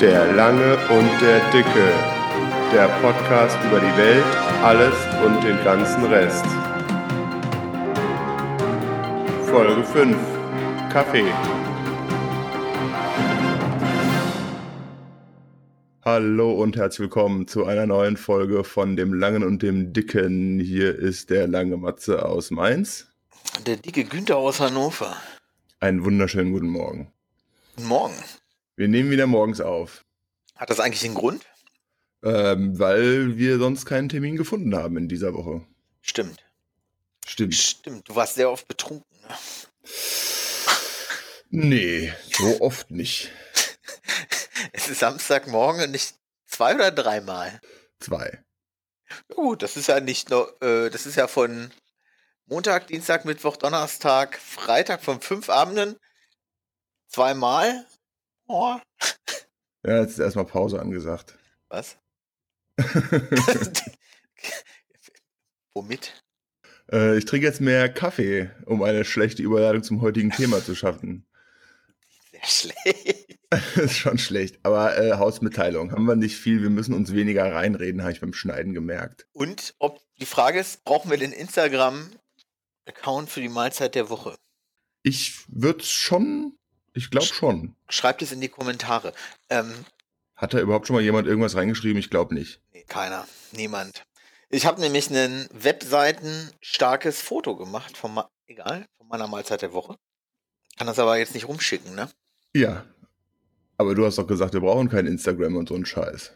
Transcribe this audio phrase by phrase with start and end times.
[0.00, 1.90] Der Lange und der Dicke.
[2.70, 4.24] Der Podcast über die Welt,
[4.62, 6.44] alles und den ganzen Rest.
[9.46, 10.14] Folge 5.
[10.92, 11.32] Kaffee.
[16.04, 20.60] Hallo und herzlich willkommen zu einer neuen Folge von dem Langen und dem Dicken.
[20.60, 23.06] Hier ist der lange Matze aus Mainz.
[23.64, 25.16] Der dicke Günther aus Hannover.
[25.80, 27.10] Einen wunderschönen guten Morgen.
[27.76, 28.14] Guten Morgen.
[28.76, 30.04] Wir nehmen wieder morgens auf,
[30.54, 31.44] Hat das eigentlich einen Grund?
[32.22, 35.64] ähm, weil wir sonst keinen Termin gefunden haben in dieser Woche.
[36.02, 36.44] Stimmt.
[37.26, 37.54] Stimmt.
[37.54, 38.08] Stimmt.
[38.08, 39.06] Du warst sehr oft betrunken.
[39.22, 39.34] Ne?
[41.48, 43.30] Nee, so oft nicht.
[44.72, 46.14] Es ist Samstagmorgen und nicht
[46.46, 47.60] zwei oder dreimal.
[48.00, 48.42] Zwei.
[49.28, 51.70] Gut, das ist ja nicht nur, äh, das ist ja von
[52.46, 55.96] Montag, Dienstag, Mittwoch, Donnerstag, Freitag von fünf Abenden
[57.08, 57.86] zweimal.
[58.48, 58.76] Oh,
[59.86, 61.36] Ja, jetzt ist erstmal Pause angesagt.
[61.68, 61.96] was?
[65.74, 66.22] Womit?
[66.92, 71.26] äh, ich trinke jetzt mehr Kaffee, um eine schlechte Überleitung zum heutigen Thema zu schaffen.
[72.30, 73.38] Sehr schlecht.
[73.50, 74.58] Das ist schon schlecht.
[74.62, 76.62] Aber äh, Hausmitteilung haben wir nicht viel.
[76.62, 79.26] Wir müssen uns weniger reinreden, habe ich beim Schneiden gemerkt.
[79.32, 84.36] Und ob die Frage ist, brauchen wir den Instagram-Account für die Mahlzeit der Woche?
[85.02, 86.58] Ich würde schon,
[86.96, 87.76] ich glaube schon.
[87.88, 89.12] Schreibt es in die Kommentare.
[89.50, 89.84] Ähm,
[90.34, 91.98] Hat da überhaupt schon mal jemand irgendwas reingeschrieben?
[91.98, 92.60] Ich glaube nicht.
[92.72, 94.04] nee, keiner, niemand.
[94.48, 99.96] Ich habe nämlich ein Webseiten starkes Foto gemacht von, egal, von meiner Mahlzeit der Woche.
[100.78, 102.08] Kann das aber jetzt nicht rumschicken, ne?
[102.54, 102.84] Ja.
[103.76, 106.32] Aber du hast doch gesagt, wir brauchen kein Instagram und so einen Scheiß.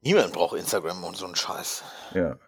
[0.00, 1.84] Niemand braucht Instagram und so einen Scheiß.
[2.14, 2.38] Ja.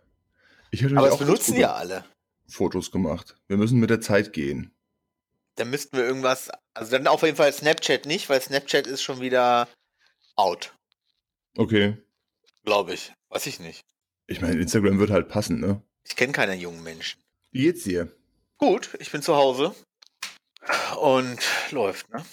[0.70, 2.04] Ich hätte Aber es benutzen ja alle.
[2.48, 3.36] Fotos gemacht.
[3.48, 4.74] Wir müssen mit der Zeit gehen.
[5.56, 9.20] Dann müssten wir irgendwas, also dann auf jeden Fall Snapchat nicht, weil Snapchat ist schon
[9.20, 9.68] wieder
[10.36, 10.72] out,
[11.56, 11.96] Okay.
[12.64, 13.12] glaube ich.
[13.28, 13.82] Weiß ich nicht.
[14.26, 15.82] Ich meine, Instagram wird halt passen, ne?
[16.04, 17.20] Ich kenne keine jungen Menschen.
[17.50, 18.10] Wie geht's dir?
[18.56, 19.74] Gut, ich bin zu Hause
[21.00, 21.38] und
[21.70, 22.24] läuft, ne?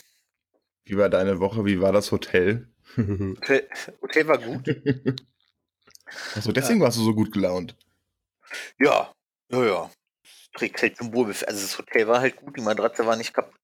[0.85, 1.65] Wie war deine Woche?
[1.65, 2.69] Wie war das Hotel?
[2.97, 3.67] Hotel,
[4.01, 4.67] Hotel war gut.
[6.35, 7.75] Achso, deswegen warst du so gut gelaunt.
[8.79, 9.13] Ja,
[9.51, 9.91] ja, ja.
[10.59, 11.47] Trägt halt Wohlbefinden.
[11.47, 13.55] Also das Hotel war halt gut, die Matratze war nicht kaputt.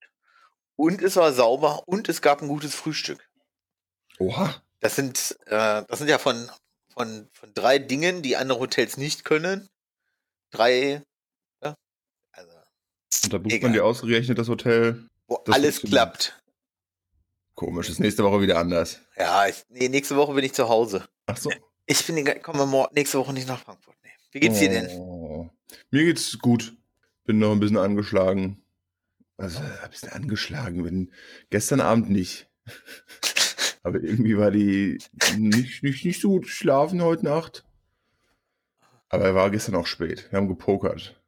[0.78, 3.30] Und es war sauber und es gab ein gutes Frühstück.
[4.18, 4.62] Oha.
[4.80, 6.50] Das sind, äh, das sind ja von,
[6.94, 9.68] von, von drei Dingen, die andere Hotels nicht können.
[10.52, 11.04] Drei,
[11.62, 11.76] ja,
[12.32, 12.52] also,
[13.26, 13.70] Und da bucht Egal.
[13.70, 15.10] man dir ausgerechnet das Hotel.
[15.28, 16.42] wo Das alles klappt.
[17.56, 19.02] Komisch, ist nächste Woche wieder anders.
[19.18, 21.06] Ja, ich, nee, nächste Woche bin ich zu Hause.
[21.26, 21.52] Ach so.
[21.88, 23.98] Ich bin, komme nächste Woche nicht nach Frankfurt.
[24.02, 24.12] Nee.
[24.32, 24.88] Wie geht's dir denn?
[24.98, 25.50] Oh.
[25.92, 26.76] Mir geht's gut.
[27.26, 28.64] Bin noch ein bisschen angeschlagen.
[29.38, 30.84] Also, ein bisschen angeschlagen.
[30.84, 31.12] Bin
[31.50, 32.50] gestern Abend nicht.
[33.84, 34.98] Aber irgendwie war die
[35.38, 37.66] nicht, nicht, nicht so gut geschlafen heute Nacht.
[39.10, 40.28] Aber er war gestern auch spät.
[40.32, 41.22] Wir haben gepokert.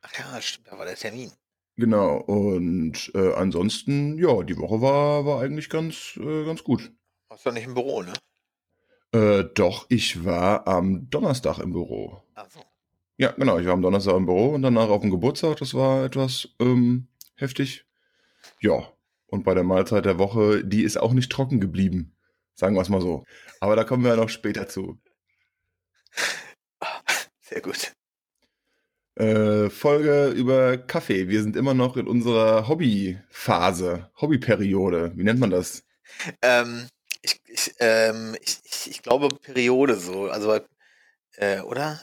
[0.00, 1.30] Ach ja, stimmt, da war der Termin.
[1.76, 2.16] Genau.
[2.16, 6.92] Und äh, ansonsten, ja, die Woche war, war eigentlich ganz, äh, ganz gut.
[7.28, 8.12] Warst doch nicht im Büro, ne?
[9.14, 12.22] Äh, doch, ich war am Donnerstag im Büro.
[12.34, 12.60] Also,
[13.16, 13.58] Ja, genau.
[13.58, 15.58] Ich war am Donnerstag im Büro und danach auf dem Geburtstag.
[15.58, 17.84] Das war etwas ähm, heftig.
[18.60, 18.92] Ja.
[19.26, 22.14] Und bei der Mahlzeit der Woche, die ist auch nicht trocken geblieben.
[22.54, 23.24] Sagen wir es mal so.
[23.60, 24.98] Aber da kommen wir ja noch später zu.
[27.40, 27.94] sehr gut.
[29.14, 31.28] Äh, Folge über Kaffee.
[31.28, 35.12] Wir sind immer noch in unserer Hobbyphase, Hobbyperiode.
[35.16, 35.84] Wie nennt man das?
[36.40, 36.88] Ähm,
[37.20, 40.28] ich, ich, ähm, ich, ich, glaube Periode so.
[40.28, 40.58] Also
[41.36, 42.00] äh, oder?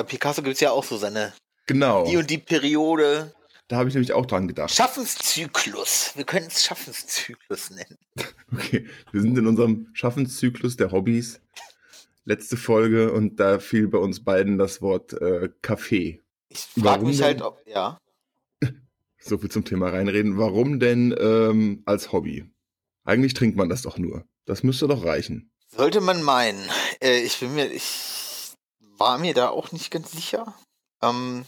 [0.00, 1.34] Bei Picasso gibt es ja auch so seine
[1.66, 2.06] Genau.
[2.06, 3.34] die und die Periode.
[3.68, 4.70] Da habe ich nämlich auch dran gedacht.
[4.70, 6.12] Schaffenszyklus.
[6.14, 7.98] Wir können es Schaffenszyklus nennen.
[8.50, 11.42] Okay, wir sind in unserem Schaffenszyklus der Hobbys.
[12.24, 16.22] Letzte Folge und da fiel bei uns beiden das Wort äh, Kaffee.
[16.48, 17.26] Ich frage mich denn?
[17.26, 17.98] halt, ob, ja.
[19.18, 20.38] So viel zum Thema reinreden.
[20.38, 22.46] Warum denn ähm, als Hobby?
[23.04, 24.24] Eigentlich trinkt man das doch nur.
[24.46, 25.52] Das müsste doch reichen.
[25.68, 26.66] Sollte man meinen.
[27.02, 28.19] Äh, ich bin mir, ich
[29.00, 30.54] war mir da auch nicht ganz sicher.
[31.02, 31.44] Ähm,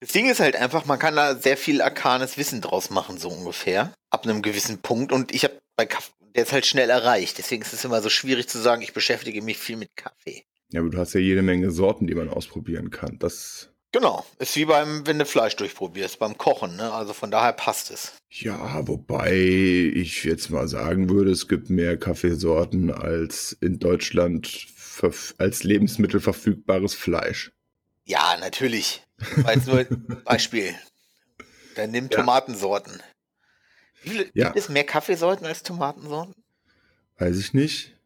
[0.00, 3.28] das Ding ist halt einfach, man kann da sehr viel arkanes Wissen draus machen, so
[3.28, 3.92] ungefähr.
[4.10, 5.12] Ab einem gewissen Punkt.
[5.12, 7.38] Und ich habe bei Kaffee, der ist halt schnell erreicht.
[7.38, 10.44] Deswegen ist es immer so schwierig zu sagen, ich beschäftige mich viel mit Kaffee.
[10.70, 13.18] Ja, aber du hast ja jede Menge Sorten, die man ausprobieren kann.
[13.18, 14.24] Das, Genau.
[14.38, 16.92] Ist wie beim, wenn du Fleisch durchprobierst, beim Kochen, ne?
[16.92, 18.14] Also von daher passt es.
[18.30, 24.66] ja, wobei ich jetzt mal sagen würde, es gibt mehr Kaffeesorten als in Deutschland
[25.38, 27.52] als Lebensmittel verfügbares Fleisch.
[28.04, 29.04] Ja, natürlich.
[29.46, 29.84] Jetzt nur
[30.24, 30.74] Beispiel.
[31.76, 32.18] Dann nimm Ja.
[32.18, 33.00] Tomatensorten.
[34.02, 34.46] Wie Ja.
[34.46, 36.34] Gibt es mehr Kaffeesorten als Tomatensorten?
[37.18, 37.96] Weiß ich nicht.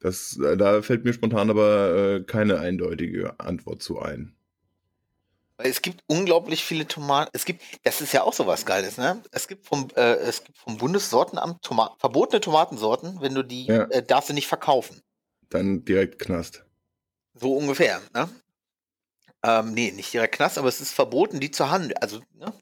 [0.00, 4.34] Das, äh, da fällt mir spontan aber äh, keine eindeutige Antwort zu ein.
[5.58, 7.30] Es gibt unglaublich viele Tomaten.
[7.34, 9.22] Es gibt, das ist ja auch sowas Geiles, ne?
[9.30, 13.84] Es gibt vom, äh, es gibt vom Bundessortenamt Toma verbotene Tomatensorten, wenn du die, Ja.
[13.84, 15.00] äh, darfst du nicht verkaufen.
[15.52, 16.64] Dann direkt Knast.
[17.34, 18.28] So ungefähr, ne?
[19.44, 21.94] Ähm, nee, nicht direkt Knast, aber es ist verboten, die zu handeln.
[22.00, 22.52] Also, ne?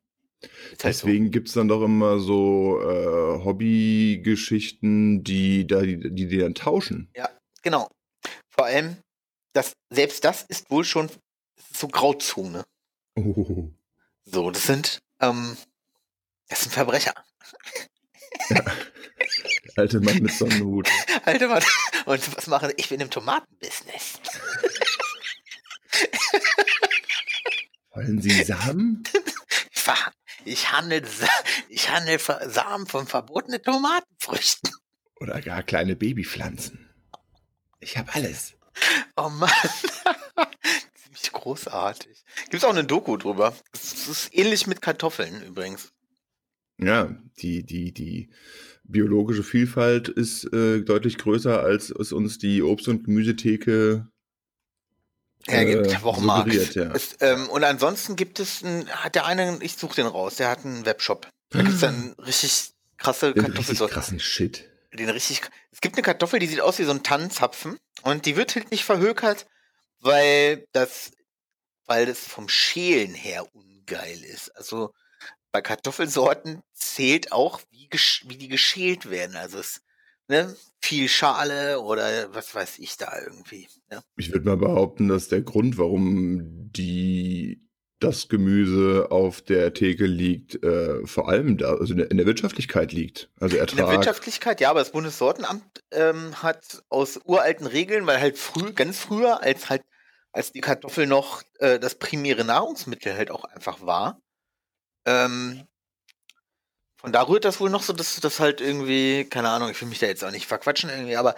[0.72, 1.06] Ist halt so.
[1.06, 7.10] Deswegen gibt's dann doch immer so äh, Hobbygeschichten, die, da, die, die die dann tauschen.
[7.62, 7.88] Genau.
[8.50, 8.96] Vor allem,
[9.52, 11.10] das, selbst das ist wohl schon
[11.72, 12.64] so Grauzone.
[13.16, 13.68] Oh.
[14.24, 15.56] So, das sind, ähm,
[16.48, 17.12] das sind Verbrecher.
[19.76, 20.88] Alte Mann mit Sonnenhut.
[21.24, 21.62] Alter Mann.
[22.06, 22.72] Und was machen?
[22.76, 24.20] Ich bin im Tomatenbusiness.
[27.92, 29.02] Wollen Sie Samen?
[29.72, 29.84] Ich,
[30.44, 31.02] ich handle,
[31.68, 34.70] ich handle Ver- Samen von verbotenen Tomatenfrüchten.
[35.16, 36.88] Oder gar kleine Babypflanzen?
[37.80, 38.54] Ich habe alles.
[39.16, 39.50] Oh Mann.
[40.94, 42.24] Ziemlich großartig.
[42.50, 43.54] Gibt auch eine Doku drüber.
[43.72, 45.92] Das ist ähnlich mit Kartoffeln übrigens.
[46.82, 48.30] Ja, die, die, die
[48.84, 54.08] biologische Vielfalt ist äh, deutlich größer, als es uns die Obst- und Gemüsetheke
[55.46, 56.74] hergibt, Äh, Wochenmarkt.
[56.74, 56.92] ja.
[56.94, 60.48] Es, ähm, und ansonsten gibt es einen, hat der eine, ich suche den raus, der
[60.50, 61.28] hat einen Webshop.
[61.50, 63.94] Da gibt es dann richtig krasse den richtig Kartoffelsorten.
[63.94, 64.68] krassen Shit.
[64.92, 68.36] Den richtig, es gibt eine Kartoffel, die sieht aus wie so ein Tannenzapfen und die
[68.36, 69.46] wird halt nicht verhökert,
[70.00, 71.12] weil das,
[71.86, 74.54] weil das vom Schälen her ungeil ist.
[74.56, 74.92] Also
[75.52, 77.88] bei Kartoffelsorten zählt auch, wie,
[78.28, 79.36] wie die geschält werden.
[79.36, 79.82] Also es,
[80.28, 83.68] ne, viel Schale oder was weiß ich da irgendwie.
[83.90, 84.02] Ne?
[84.16, 87.66] Ich würde mal behaupten, dass der Grund, warum die
[88.00, 93.30] das Gemüse auf der Theke liegt, äh, vor allem da, also in der, Wirtschaftlichkeit liegt.
[93.38, 93.96] Also In der Ertrag.
[93.98, 99.42] Wirtschaftlichkeit, ja, aber das Bundessortenamt ähm, hat aus uralten Regeln, weil halt früh, ganz früher,
[99.42, 99.82] als halt,
[100.32, 104.18] als die Kartoffel noch äh, das primäre Nahrungsmittel halt auch einfach war,
[105.04, 105.66] ähm,
[106.96, 109.88] von da rührt das wohl noch so, dass das halt irgendwie, keine Ahnung, ich will
[109.88, 111.34] mich da jetzt auch nicht verquatschen irgendwie, aber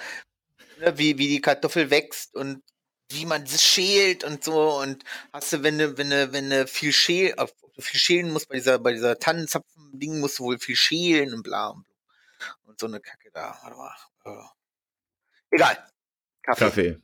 [0.81, 2.63] ne, wie, wie die Kartoffel wächst und
[3.11, 6.67] wie man das schält und so und hast du, wenn du, wenn du, wenn du
[6.67, 7.35] viel schäl,
[7.79, 11.69] viel schälen musst bei dieser, bei dieser Tannenzapfen-Ding musst du wohl viel schälen und bla
[11.69, 12.55] und, bla.
[12.65, 13.59] und so eine Kacke da.
[13.63, 13.95] Warte mal.
[14.25, 15.57] Äh.
[15.57, 15.89] Egal.
[16.43, 16.65] Kaffee.
[16.65, 17.03] Kaffee.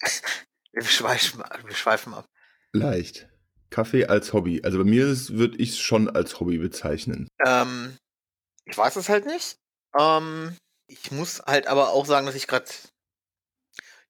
[0.72, 2.28] Wir schweifen, wir schweifen ab.
[2.72, 3.28] Leicht.
[3.70, 4.62] Kaffee als Hobby.
[4.62, 7.28] Also bei mir würde ich es schon als Hobby bezeichnen.
[7.44, 7.96] Ähm,
[8.64, 9.56] ich weiß es halt nicht.
[9.98, 10.56] Ähm,
[10.86, 12.66] ich muss halt aber auch sagen, dass ich gerade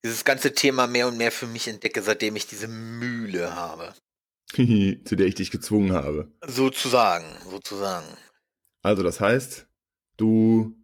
[0.05, 3.95] dieses ganze Thema mehr und mehr für mich entdecke, seitdem ich diese Mühle habe.
[4.53, 6.33] Zu der ich dich gezwungen habe.
[6.47, 8.07] Sozusagen, sozusagen.
[8.83, 9.67] Also das heißt,
[10.17, 10.75] du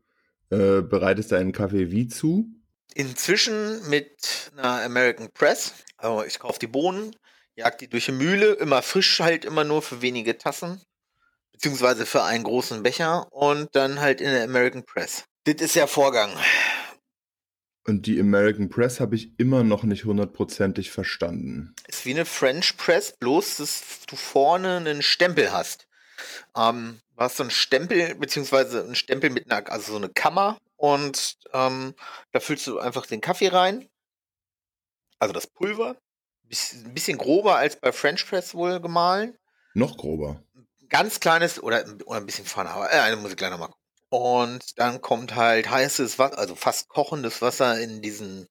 [0.50, 2.46] äh, bereitest deinen Kaffee wie zu?
[2.94, 5.74] Inzwischen mit einer American Press.
[5.96, 7.16] Also ich kaufe die Bohnen,
[7.56, 10.80] jag die durch die Mühle, immer frisch halt, immer nur für wenige Tassen.
[11.52, 15.24] Beziehungsweise für einen großen Becher und dann halt in der American Press.
[15.44, 16.30] Das ist der Vorgang.
[17.84, 21.74] Und die American Press habe ich immer noch nicht hundertprozentig verstanden.
[21.86, 25.86] Ist wie eine French Press, bloß dass du vorne einen Stempel hast.
[26.56, 30.58] Ähm, du hast so einen Stempel, beziehungsweise einen Stempel mit einer, also so eine Kammer
[30.76, 31.94] und ähm,
[32.32, 33.88] da füllst du einfach den Kaffee rein.
[35.18, 35.96] Also das Pulver.
[36.50, 39.36] Ein bisschen grober als bei French Press wohl gemahlen.
[39.74, 40.42] Noch grober.
[40.88, 43.82] Ganz kleines oder, oder ein bisschen feiner, aber äh, eine muss ich gleich nochmal gucken.
[44.08, 48.46] Und dann kommt halt heißes Wasser, also fast kochendes Wasser in diesen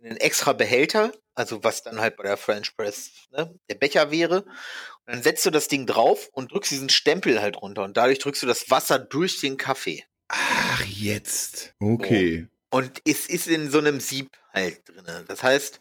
[0.00, 4.10] in einen extra Behälter, also was dann halt bei der French Press ne, der Becher
[4.10, 4.42] wäre.
[4.42, 8.18] Und dann setzt du das Ding drauf und drückst diesen Stempel halt runter und dadurch
[8.18, 10.04] drückst du das Wasser durch den Kaffee.
[10.28, 11.74] Ach, jetzt.
[11.80, 12.46] Okay.
[12.70, 15.04] Und es ist in so einem Sieb halt drin.
[15.26, 15.80] Das heißt,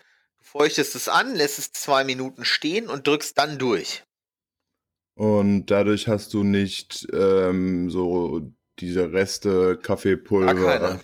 [0.51, 4.03] feuchtest es an, lässt es zwei Minuten stehen und drückst dann durch.
[5.15, 10.99] Und dadurch hast du nicht ähm, so diese Reste Gar Kaffeepulver keine.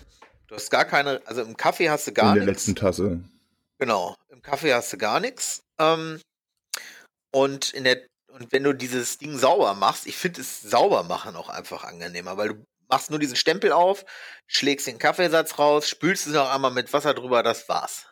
[0.48, 2.66] Du hast gar keine, also im Kaffee hast du gar in der nichts.
[2.66, 3.20] letzten Tasse.
[3.78, 5.62] Genau, im Kaffee hast du gar nichts.
[5.78, 6.20] Ähm,
[7.32, 11.36] und in der und wenn du dieses Ding sauber machst, ich finde es sauber machen
[11.36, 14.04] auch einfach angenehmer, weil du machst nur diesen Stempel auf,
[14.46, 18.06] schlägst den Kaffeesatz raus, spülst es noch einmal mit Wasser drüber, das war's.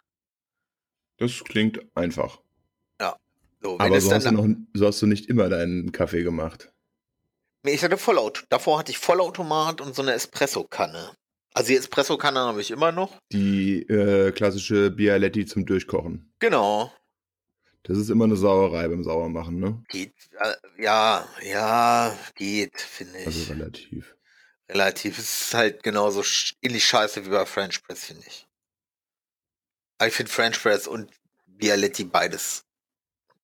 [1.19, 2.41] Das klingt einfach.
[3.65, 6.71] So, wenn Aber so hast, noch, so hast du nicht immer deinen Kaffee gemacht.
[7.63, 8.45] Nee, ich hatte Vollaut.
[8.51, 11.13] Davor hatte ich Vollautomat und so eine Espresso-Kanne.
[11.55, 13.17] Also die Espresso-Kanne habe ich immer noch.
[13.33, 16.31] Die äh, klassische Bialetti zum Durchkochen.
[16.41, 16.93] Genau.
[17.85, 19.83] Das ist immer eine Sauerei beim Sauermachen, ne?
[19.89, 23.27] Geht, äh, ja, ja, geht, finde ich.
[23.27, 24.15] Also relativ.
[24.69, 25.19] relativ.
[25.19, 26.23] Es ist halt genauso
[26.61, 28.47] ähnlich scheiße wie bei French Press, finde ich.
[30.03, 31.11] Ich finde French Press und
[31.47, 32.65] Bialetti beides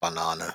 [0.00, 0.54] Banane.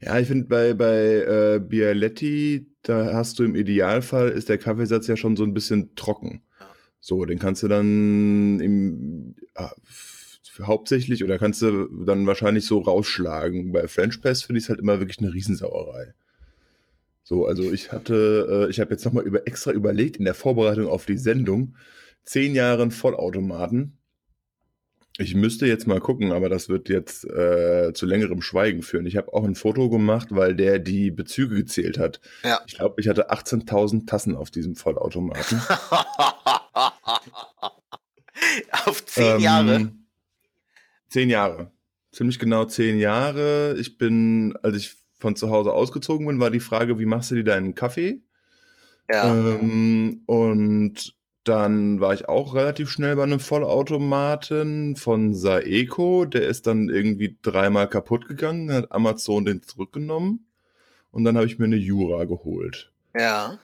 [0.00, 5.06] Ja, ich finde bei, bei äh, Bialetti, da hast du im Idealfall, ist der Kaffeesatz
[5.06, 6.42] ja schon so ein bisschen trocken.
[6.60, 6.66] Ja.
[7.00, 9.72] So, den kannst du dann im, ah,
[10.62, 13.72] hauptsächlich oder kannst du dann wahrscheinlich so rausschlagen.
[13.72, 16.14] Bei French Press finde ich es halt immer wirklich eine Riesensauerei.
[17.22, 20.86] So, also ich hatte, äh, ich habe jetzt nochmal über, extra überlegt in der Vorbereitung
[20.86, 21.76] auf die Sendung,
[22.22, 23.98] zehn Jahre Vollautomaten.
[25.16, 29.06] Ich müsste jetzt mal gucken, aber das wird jetzt äh, zu längerem Schweigen führen.
[29.06, 32.20] Ich habe auch ein Foto gemacht, weil der die Bezüge gezählt hat.
[32.42, 32.60] Ja.
[32.66, 35.60] Ich glaube, ich hatte 18.000 Tassen auf diesem Vollautomaten.
[38.86, 39.92] Auf zehn Ähm, Jahre.
[41.08, 41.70] Zehn Jahre.
[42.10, 43.76] Ziemlich genau zehn Jahre.
[43.78, 47.36] Ich bin, als ich von zu Hause ausgezogen bin, war die Frage, wie machst du
[47.36, 48.22] dir deinen Kaffee?
[49.10, 49.32] Ja.
[49.32, 56.24] Ähm, und dann war ich auch relativ schnell bei einem Vollautomaten von Saeco.
[56.24, 60.46] Der ist dann irgendwie dreimal kaputt gegangen, hat Amazon den zurückgenommen.
[61.10, 62.92] Und dann habe ich mir eine Jura geholt.
[63.16, 63.58] ja.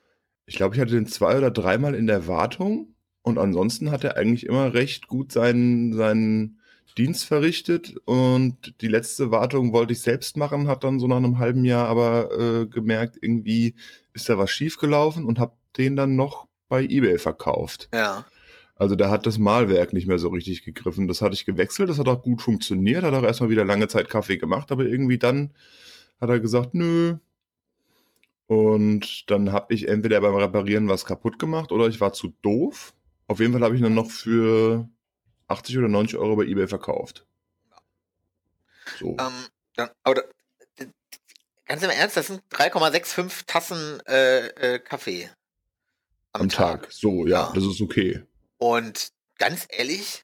[0.46, 2.96] Ich glaube, ich hatte den zwei oder dreimal in der Wartung.
[3.22, 6.58] Und ansonsten hat er eigentlich immer recht gut seinen, seinen
[6.98, 7.94] Dienst verrichtet.
[8.04, 11.86] Und die letzte Wartung wollte ich selbst machen, hat dann so nach einem halben Jahr
[11.86, 13.76] aber äh, gemerkt, irgendwie
[14.12, 17.90] ist da was schiefgelaufen und habe den dann noch bei eBay verkauft.
[17.92, 18.24] Ja.
[18.76, 21.06] Also da hat das Malwerk nicht mehr so richtig gegriffen.
[21.06, 24.08] Das hatte ich gewechselt, das hat auch gut funktioniert, hat auch erstmal wieder lange Zeit
[24.08, 25.52] Kaffee gemacht, aber irgendwie dann
[26.18, 27.18] hat er gesagt, nö.
[28.46, 32.94] Und dann habe ich entweder beim Reparieren was kaputt gemacht oder ich war zu doof.
[33.26, 34.88] Auf jeden Fall habe ich dann noch für
[35.48, 37.26] 80 oder 90 Euro bei eBay verkauft.
[38.98, 39.10] So.
[39.20, 39.32] Ähm,
[39.76, 40.86] dann, aber da-
[41.66, 45.30] ganz im Ernst, das sind 3,65 Tassen äh, äh, Kaffee
[46.32, 46.88] am Tag.
[46.90, 47.52] So, ja, Ja.
[47.54, 48.22] das ist okay.
[48.58, 50.22] Und ganz ehrlich,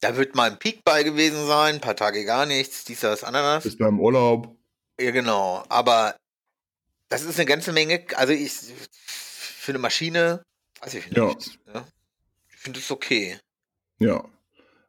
[0.00, 3.24] da wird mal ein Peak bei gewesen sein, ein paar Tage gar nichts, dies, das,
[3.24, 3.64] Ananas.
[3.66, 4.56] Ist beim Urlaub.
[5.00, 5.64] Ja, genau.
[5.68, 6.16] Aber
[7.08, 8.04] das ist eine ganze Menge.
[8.16, 10.42] Also ich für eine Maschine,
[10.80, 11.16] weiß ich nicht.
[11.16, 11.34] Ja.
[11.72, 11.86] Ja.
[12.48, 13.38] Ich finde es okay.
[13.98, 14.24] Ja,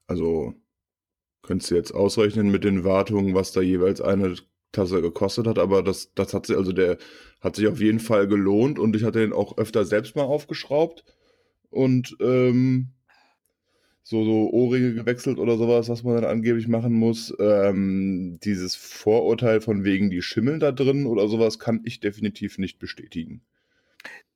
[0.07, 0.53] also
[1.43, 4.35] könntest du jetzt ausrechnen mit den Wartungen, was da jeweils eine
[4.75, 6.97] Tasse gekostet hat, aber das, das hat sich, also der
[7.41, 11.03] hat sich auf jeden Fall gelohnt und ich hatte den auch öfter selbst mal aufgeschraubt
[11.69, 12.89] und ähm,
[14.07, 17.33] so, so Ohrringe gewechselt oder sowas, was man dann angeblich machen muss.
[17.39, 22.77] Ähm, dieses Vorurteil von wegen die schimmeln da drin oder sowas kann ich definitiv nicht
[22.77, 23.41] bestätigen.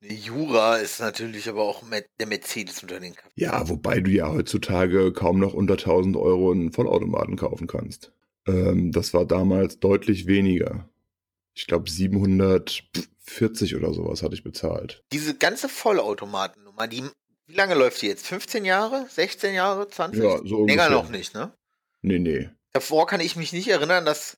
[0.01, 1.84] Jura ist natürlich aber auch
[2.19, 3.29] der Mercedes unter den Kaffee.
[3.36, 8.12] Ja, wobei du ja heutzutage kaum noch unter 1000 Euro einen Vollautomaten kaufen kannst.
[8.50, 10.89] Ähm, das war damals deutlich weniger.
[11.53, 15.03] Ich glaube 740 oder sowas hatte ich bezahlt.
[15.12, 17.03] Diese ganze Vollautomatennummer, die,
[17.48, 18.27] wie lange läuft die jetzt?
[18.27, 19.08] 15 Jahre?
[19.10, 19.88] 16 Jahre?
[19.88, 20.24] 20?
[20.24, 20.89] Ja, so Länger ungefähr.
[20.89, 21.53] noch nicht, ne?
[22.01, 22.50] Nee, nee.
[22.72, 24.38] Davor kann ich mich nicht erinnern, dass,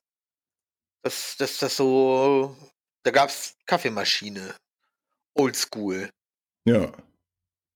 [1.02, 2.56] dass, dass das so.
[3.04, 4.54] Da gab's Kaffeemaschine.
[5.34, 6.10] Oldschool.
[6.64, 6.92] Ja,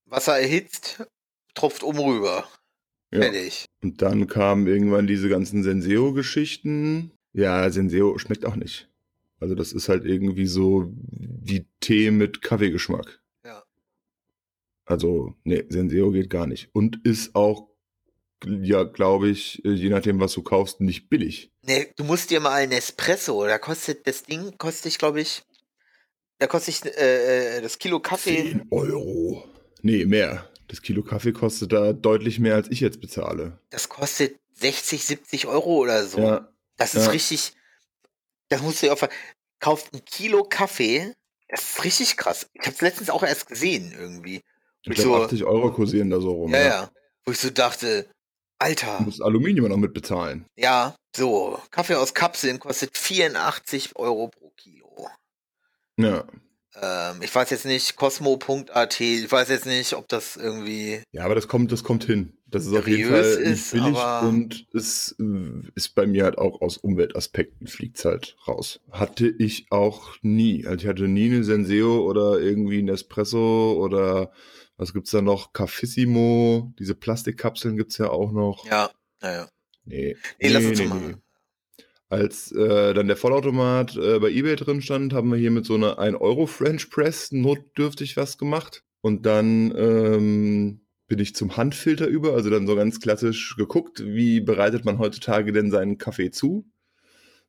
[0.07, 1.05] Wasser erhitzt,
[1.55, 2.49] tropft oben rüber.
[3.13, 3.21] Ja.
[3.23, 3.67] Fertig.
[3.83, 7.13] Und dann kamen irgendwann diese ganzen Senseo-Geschichten.
[7.33, 8.89] Ja, Senseo schmeckt auch nicht.
[9.39, 13.21] Also das ist halt irgendwie so wie Tee mit Kaffeegeschmack.
[13.45, 13.63] Ja.
[14.85, 16.71] Also, nee, Senseo geht gar nicht.
[16.73, 17.69] Und ist auch,
[18.45, 21.53] ja, glaube ich, äh, je nachdem, was du kaufst, nicht billig.
[21.63, 25.43] Nee, du musst dir mal einen Espresso, da kostet das Ding, kostet ich, glaube ich,
[26.39, 28.53] da kostet ich äh, äh, das Kilo Kaffee.
[28.53, 29.45] 10 Euro.
[29.83, 30.49] Nee, mehr.
[30.69, 33.59] Das Kilo Kaffee kostet da deutlich mehr, als ich jetzt bezahle.
[33.71, 36.19] Das kostet 60, 70 Euro oder so.
[36.21, 37.11] Ja, Das ist Ja.
[37.13, 37.53] richtig.
[38.49, 39.09] Das musst du dir auch ver-
[39.61, 41.15] Kauft ein Kilo Kaffee.
[41.49, 42.49] Das ist richtig krass.
[42.55, 44.43] Ich habe es letztens auch erst gesehen irgendwie.
[44.83, 46.53] ich glaube, so- 80 Euro kursieren da so rum.
[46.53, 46.91] Ja, ja.
[47.25, 48.09] Wo ich so dachte,
[48.59, 50.45] Alter, Du musst Aluminium noch mit bezahlen.
[50.57, 55.09] ja, so, Kaffee aus Kapseln kostet 84 Euro pro Kilo.
[55.97, 56.25] Ja.
[56.81, 61.03] Ähm, ich weiß jetzt nicht, cosmo.at, ich weiß jetzt nicht, ob das irgendwie.
[61.13, 62.37] Ja, aber das kommt, das kommt hin.
[62.49, 66.61] Das ist auf jeden Fall ist, billig und es äh, ist bei mir halt auch
[66.61, 68.81] aus Umweltaspekten fliegt's halt raus.
[68.91, 70.65] Hatte ich auch nie.
[70.65, 74.31] Also ich hatte nie eine Senseo oder irgendwie ein Espresso oder
[74.77, 75.53] was gibt's da noch?
[75.55, 76.73] Cafissimo.
[76.79, 78.65] Diese Plastikkapseln gibt's ja auch noch.
[78.67, 78.91] Ja,
[79.21, 79.49] naja.
[79.85, 80.17] Nee.
[80.41, 81.15] Nee, lass uns mal.
[82.17, 85.75] Als äh, dann der Vollautomat äh, bei eBay drin stand, haben wir hier mit so
[85.75, 88.85] einer 1 Euro French Press notdürftig was gemacht.
[89.03, 94.41] Und dann ähm, bin ich zum Handfilter über, also dann so ganz klassisch geguckt, wie
[94.41, 96.67] bereitet man heutzutage denn seinen Kaffee zu.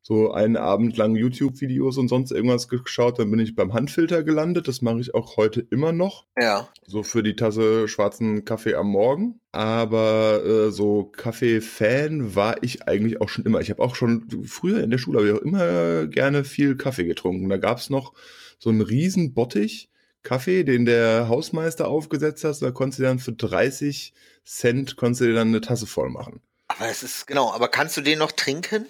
[0.01, 3.19] So einen Abend lang YouTube-Videos und sonst irgendwas geschaut.
[3.19, 4.67] Dann bin ich beim Handfilter gelandet.
[4.67, 6.25] Das mache ich auch heute immer noch.
[6.39, 6.69] Ja.
[6.85, 9.41] So für die Tasse schwarzen Kaffee am Morgen.
[9.51, 13.59] Aber äh, so Kaffee-Fan war ich eigentlich auch schon immer.
[13.59, 17.05] Ich habe auch schon früher in der Schule habe ich auch immer gerne viel Kaffee
[17.05, 17.49] getrunken.
[17.49, 18.13] Da gab es noch
[18.59, 19.89] so einen riesen Bottich
[20.23, 22.61] Kaffee, den der Hausmeister aufgesetzt hat.
[22.61, 24.13] Da konntest du dann für 30
[24.45, 26.41] Cent konntest du dir dann eine Tasse voll machen.
[26.67, 28.87] Aber es ist, genau, aber kannst du den noch trinken?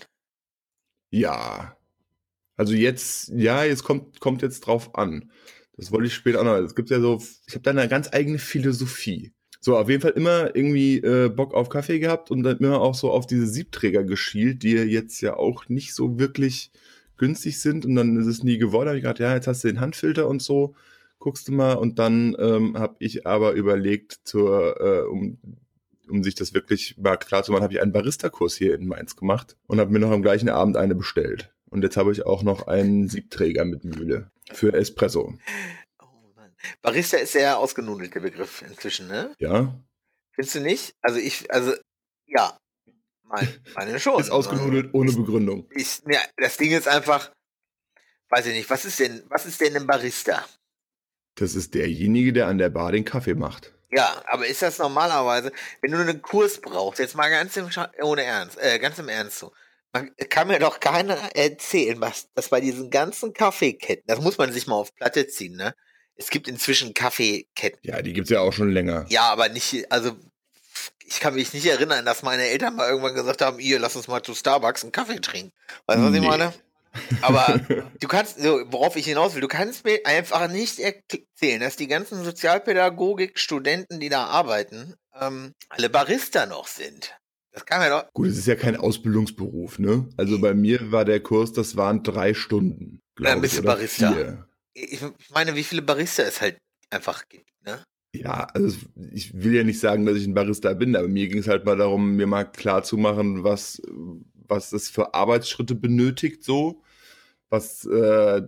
[1.09, 1.77] Ja.
[2.55, 5.31] Also jetzt, ja, jetzt kommt, kommt jetzt drauf an.
[5.77, 6.55] Das wollte ich später noch.
[6.55, 9.33] Es gibt ja so, ich habe da eine ganz eigene Philosophie.
[9.61, 12.95] So, auf jeden Fall immer irgendwie äh, Bock auf Kaffee gehabt und dann immer auch
[12.95, 16.71] so auf diese Siebträger geschielt, die jetzt ja auch nicht so wirklich
[17.17, 17.85] günstig sind.
[17.85, 18.85] Und dann ist es nie geworden.
[18.85, 20.75] Da habe ich gedacht, ja, jetzt hast du den Handfilter und so,
[21.19, 21.73] guckst du mal.
[21.73, 25.37] Und dann ähm, habe ich aber überlegt, zur, äh, um
[26.09, 29.15] um sich das wirklich mal klar zu machen, habe ich einen Barista-Kurs hier in Mainz
[29.15, 31.53] gemacht und habe mir noch am gleichen Abend eine bestellt.
[31.69, 35.37] Und jetzt habe ich auch noch einen Siebträger mit Mühle für Espresso.
[35.99, 36.55] Oh Mann.
[36.81, 39.33] Barista ist sehr ausgenudelt, der Begriff inzwischen, ne?
[39.39, 39.79] Ja.
[40.31, 40.95] Findest du nicht?
[41.01, 41.73] Also ich, also,
[42.25, 42.57] ja.
[43.23, 44.21] Meine, meine schon.
[44.21, 45.67] ist ausgenudelt ohne Begründung.
[45.71, 47.31] Ich, ja, das Ding ist einfach,
[48.29, 50.45] weiß ich nicht, was ist denn, was ist denn ein Barista?
[51.35, 53.76] Das ist derjenige, der an der Bar den Kaffee macht.
[53.89, 55.51] Ja, aber ist das normalerweise,
[55.81, 59.07] wenn du einen Kurs brauchst, jetzt mal ganz im, Scha ohne Ernst, äh, ganz im
[59.07, 59.53] Ernst so,
[59.93, 64.51] man kann mir doch keiner erzählen, was, dass bei diesen ganzen Kaffeeketten, das muss man
[64.51, 65.73] sich mal auf Platte ziehen, ne?
[66.15, 67.79] Es gibt inzwischen Kaffeeketten.
[67.83, 69.05] Ja, die gibt's ja auch schon länger.
[69.09, 70.17] Ja, aber nicht, also
[71.05, 74.07] ich kann mich nicht erinnern, dass meine Eltern mal irgendwann gesagt haben, ihr, lass uns
[74.07, 75.53] mal zu Starbucks einen Kaffee trinken.
[75.85, 76.17] Weißt du, was nee.
[76.17, 76.53] ich meine?
[77.21, 77.59] Aber
[77.99, 81.87] du kannst, so, worauf ich hinaus will, du kannst mir einfach nicht erzählen, dass die
[81.87, 87.17] ganzen Sozialpädagogik-Studenten, die da arbeiten, ähm, alle Barista noch sind.
[87.51, 88.13] Das kann man doch.
[88.13, 90.07] Gut, es ist ja kein Ausbildungsberuf, ne?
[90.15, 92.99] Also bei mir war der Kurs, das waren drei Stunden.
[93.15, 94.13] Dann bist du Barista.
[94.13, 94.47] Vier.
[94.73, 95.01] Ich
[95.33, 96.59] meine, wie viele Barista es halt
[96.91, 97.83] einfach gibt, ne?
[98.13, 98.77] Ja, also
[99.11, 101.65] ich will ja nicht sagen, dass ich ein Barista bin, aber mir ging es halt
[101.65, 103.81] mal darum, mir mal klar zu machen, was,
[104.33, 106.83] was es für Arbeitsschritte benötigt, so
[107.49, 108.41] was, äh,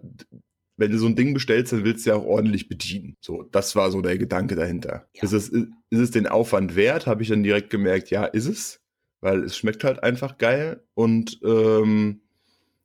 [0.78, 3.18] wenn du so ein Ding bestellst, dann willst du ja auch ordentlich bedienen.
[3.22, 5.08] So, das war so der Gedanke dahinter.
[5.14, 5.24] Ja.
[5.24, 7.06] Ist, es, ist es den Aufwand wert?
[7.06, 8.82] Habe ich dann direkt gemerkt, ja, ist es.
[9.22, 12.22] Weil es schmeckt halt einfach geil und ähm,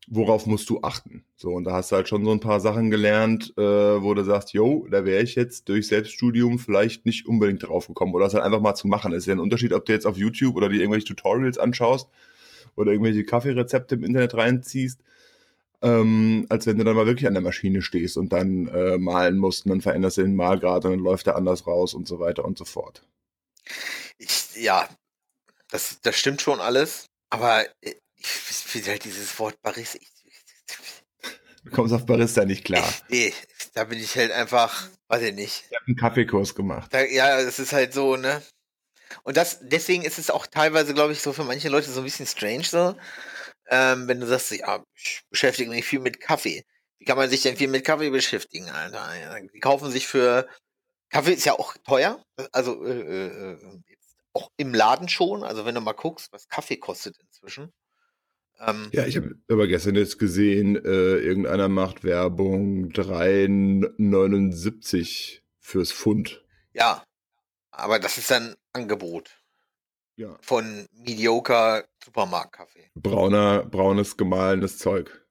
[0.09, 1.25] worauf musst du achten?
[1.37, 4.25] So, und da hast du halt schon so ein paar Sachen gelernt, äh, wo du
[4.25, 8.15] sagst, yo, da wäre ich jetzt durch Selbststudium vielleicht nicht unbedingt drauf gekommen.
[8.15, 9.13] Oder das halt einfach mal zu machen.
[9.13, 12.09] Es ist ja ein Unterschied, ob du jetzt auf YouTube oder dir irgendwelche Tutorials anschaust
[12.75, 15.01] oder irgendwelche Kaffeerezepte im Internet reinziehst
[15.85, 19.37] ähm, als wenn du dann mal wirklich an der Maschine stehst und dann äh, malen
[19.37, 22.19] musst und dann veränderst du den Malgrad und dann läuft er anders raus und so
[22.19, 23.07] weiter und so fort.
[24.17, 24.89] Ich, ja,
[25.71, 29.99] das, das stimmt schon alles, aber äh, ich finde halt dieses Wort Barista.
[31.65, 32.91] Du kommst auf Barista nicht klar.
[33.09, 33.33] nee,
[33.75, 35.65] da bin ich halt einfach, weiß ich nicht.
[35.71, 36.93] Ich habe einen Kaffeekurs gemacht.
[36.95, 38.43] Da, ja, es ist halt so, ne?
[39.23, 42.05] Und das, deswegen ist es auch teilweise, glaube ich, so für manche Leute so ein
[42.05, 42.97] bisschen strange so,
[43.69, 46.65] ähm, wenn du sagst, ja, ich beschäftige mich viel mit Kaffee.
[46.99, 49.09] Wie kann man sich denn viel mit Kaffee beschäftigen, Alter?
[49.53, 50.49] Die kaufen sich für
[51.11, 53.59] Kaffee ist ja auch teuer, also äh, äh, äh
[54.33, 55.45] auch im Laden schon.
[55.45, 57.73] Also wenn du mal guckst, was Kaffee kostet inzwischen.
[58.59, 66.45] Ähm, ja, ich habe aber gestern jetzt gesehen, äh, irgendeiner macht Werbung 3,79 fürs Pfund.
[66.73, 67.05] Ja,
[67.71, 69.44] aber das ist dann Angebot.
[70.17, 70.37] Ja.
[70.41, 72.91] Von mediocre Supermarktkaffee.
[72.95, 75.25] Brauner, braunes, gemahlenes Zeug.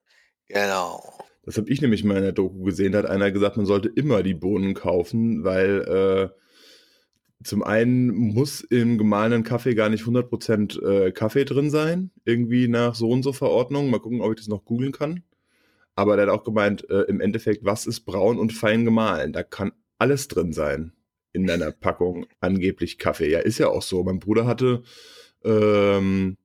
[0.48, 1.02] Genau.
[1.42, 2.92] Das habe ich nämlich mal in der Doku gesehen.
[2.92, 8.60] Da hat einer gesagt, man sollte immer die Bohnen kaufen, weil äh, zum einen muss
[8.60, 12.10] im gemahlenen Kaffee gar nicht 100% äh, Kaffee drin sein.
[12.24, 13.90] Irgendwie nach so und so Verordnung.
[13.90, 15.22] Mal gucken, ob ich das noch googeln kann.
[15.94, 19.32] Aber der hat auch gemeint, äh, im Endeffekt, was ist braun und fein gemahlen?
[19.32, 20.92] Da kann alles drin sein
[21.34, 23.30] in deiner Packung angeblich Kaffee.
[23.30, 24.02] Ja, ist ja auch so.
[24.02, 24.82] Mein Bruder hatte
[25.44, 26.38] ähm,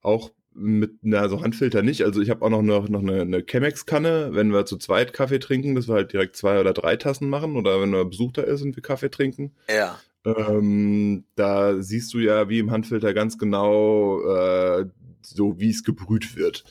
[0.00, 2.02] auch mit, na, so Handfilter nicht.
[2.02, 5.40] Also ich habe auch noch, noch, noch eine, eine Chemex-Kanne, wenn wir zu zweit Kaffee
[5.40, 8.42] trinken, dass wir halt direkt zwei oder drei Tassen machen oder wenn ein Besuch da
[8.42, 9.52] ist und wir Kaffee trinken.
[9.68, 9.98] Ja.
[10.24, 14.86] Ähm, da siehst du ja wie im Handfilter ganz genau, äh,
[15.22, 16.64] so wie es gebrüht wird.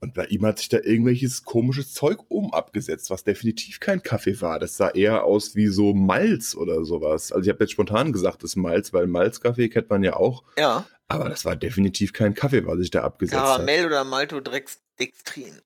[0.00, 4.40] Und bei ihm hat sich da irgendwelches komisches Zeug oben abgesetzt, was definitiv kein Kaffee
[4.40, 4.60] war.
[4.60, 7.32] Das sah eher aus wie so Malz oder sowas.
[7.32, 10.44] Also ich habe jetzt spontan gesagt, das ist Malz, weil Malzkaffee kennt man ja auch.
[10.56, 10.86] Ja.
[11.08, 13.86] Aber das war definitiv kein Kaffee, was sich da abgesetzt Karamell hat.
[13.86, 15.60] oder Maltodextrin.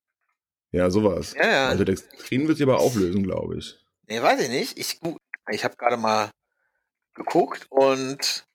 [0.70, 1.34] Ja, sowas.
[1.34, 1.66] Ja, ja.
[1.68, 3.76] Maltodextrin wird sich aber auflösen, glaube ich.
[4.08, 4.78] Nee, weiß ich nicht.
[4.78, 4.98] Ich,
[5.50, 6.30] ich habe gerade mal
[7.14, 8.46] geguckt und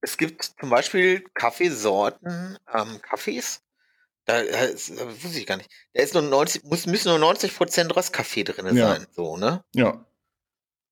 [0.00, 3.60] es gibt zum Beispiel Kaffeesorten, ähm, Kaffees,
[4.24, 5.70] Da, ist, das wusste ich gar nicht.
[5.94, 8.94] Da ist nur 90, muss, müssen nur 90 Prozent Röstkaffee drin Ja.
[8.94, 9.64] sein, so, ne?
[9.74, 10.06] Ja.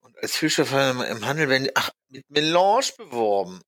[0.00, 3.60] Und als Füllstoff im Handel werden, die- ach, mit Melange beworben.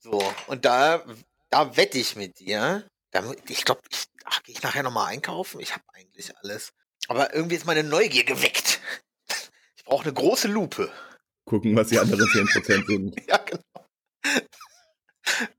[0.00, 1.04] So, und da,
[1.50, 2.86] da wette ich mit dir.
[3.10, 5.60] Da, ich glaube, ich, ach, gehe ich nachher nochmal einkaufen?
[5.60, 6.72] Ich habe eigentlich alles.
[7.08, 8.80] Aber irgendwie ist meine Neugier geweckt.
[9.76, 10.90] Ich brauche eine große Lupe.
[11.44, 13.14] Gucken, was die anderen 10% sind.
[13.28, 13.60] Ja, genau.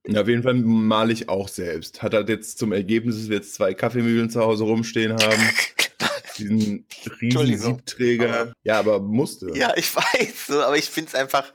[0.08, 2.04] Ja, auf jeden Fall male ich auch selbst.
[2.04, 5.50] Hat halt jetzt zum Ergebnis, dass wir jetzt zwei Kaffeemühlen zu Hause rumstehen haben.
[6.38, 6.86] Diesen riesen
[7.22, 7.76] Entschuldigung.
[7.78, 8.54] Siebträger.
[8.64, 9.52] Ja, aber musste.
[9.56, 11.54] Ja, ich weiß, so, aber ich finde es einfach.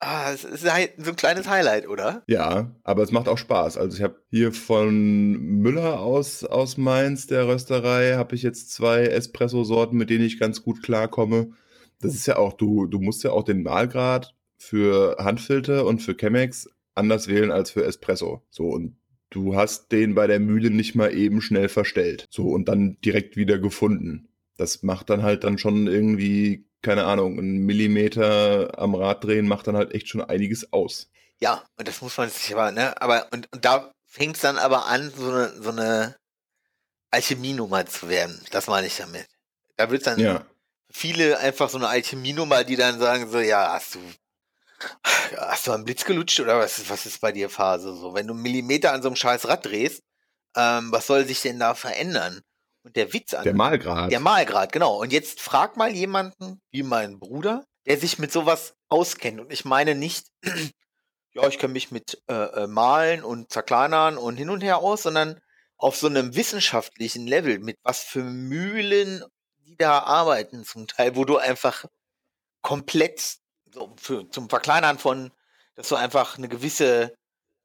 [0.00, 2.22] Ah, es ist halt so ein kleines Highlight, oder?
[2.26, 3.76] Ja, aber es macht auch Spaß.
[3.76, 9.04] Also ich habe hier von Müller aus, aus Mainz, der Rösterei, habe ich jetzt zwei
[9.04, 11.52] Espresso-Sorten, mit denen ich ganz gut klarkomme.
[12.00, 16.16] Das ist ja auch, du, du musst ja auch den Mahlgrad für Handfilter und für
[16.16, 18.42] Chemex anders wählen als für Espresso.
[18.50, 18.96] So, und
[19.30, 22.26] du hast den bei der Mühle nicht mal eben schnell verstellt.
[22.30, 24.28] So, und dann direkt wieder gefunden.
[24.56, 29.66] Das macht dann halt dann schon irgendwie, keine Ahnung, ein Millimeter am Rad drehen macht
[29.66, 31.10] dann halt echt schon einiges aus.
[31.40, 33.00] Ja, und das muss man sich aber, ne?
[33.00, 36.14] Aber, und, und da fängt es dann aber an, so eine, so eine
[37.10, 38.40] Alchemienummer zu werden.
[38.50, 39.26] Das meine ich damit.
[39.76, 40.46] Da wird dann Ja.
[40.90, 44.00] viele einfach so eine Alchemienummer, die dann sagen so, ja, hast du,
[45.36, 47.94] hast du einen Blitz gelutscht oder was, ist- was ist bei dir Phase?
[47.96, 50.02] So, wenn du einen Millimeter an so einem scheiß Rad drehst,
[50.56, 52.40] ähm, was soll sich denn da verändern?
[52.84, 54.10] Und der Witz an Der Malgrad.
[54.10, 55.00] Der Malgrad, genau.
[55.00, 59.40] Und jetzt frag mal jemanden, wie mein Bruder, der sich mit sowas auskennt.
[59.40, 60.26] Und ich meine nicht,
[61.32, 65.02] ja, ich kenne mich mit äh, äh, Malen und Zerkleinern und hin und her aus,
[65.04, 65.38] sondern
[65.76, 69.24] auf so einem wissenschaftlichen Level, mit was für Mühlen
[69.64, 71.86] die da arbeiten zum Teil, wo du einfach
[72.62, 73.36] komplett
[73.72, 75.30] so für, zum Verkleinern von,
[75.74, 77.14] dass du einfach eine gewisse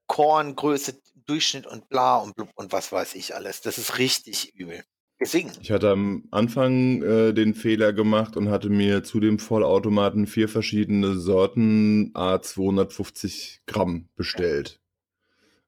[0.07, 3.61] Korngröße, Durchschnitt und bla und blub und was weiß ich alles.
[3.61, 4.83] Das ist richtig übel.
[5.19, 5.51] Deswegen.
[5.61, 10.47] Ich hatte am Anfang äh, den Fehler gemacht und hatte mir zu dem Vollautomaten vier
[10.47, 14.79] verschiedene Sorten A 250 Gramm bestellt.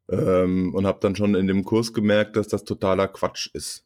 [0.08, 3.86] Ähm, und habe dann schon in dem Kurs gemerkt, dass das totaler Quatsch ist.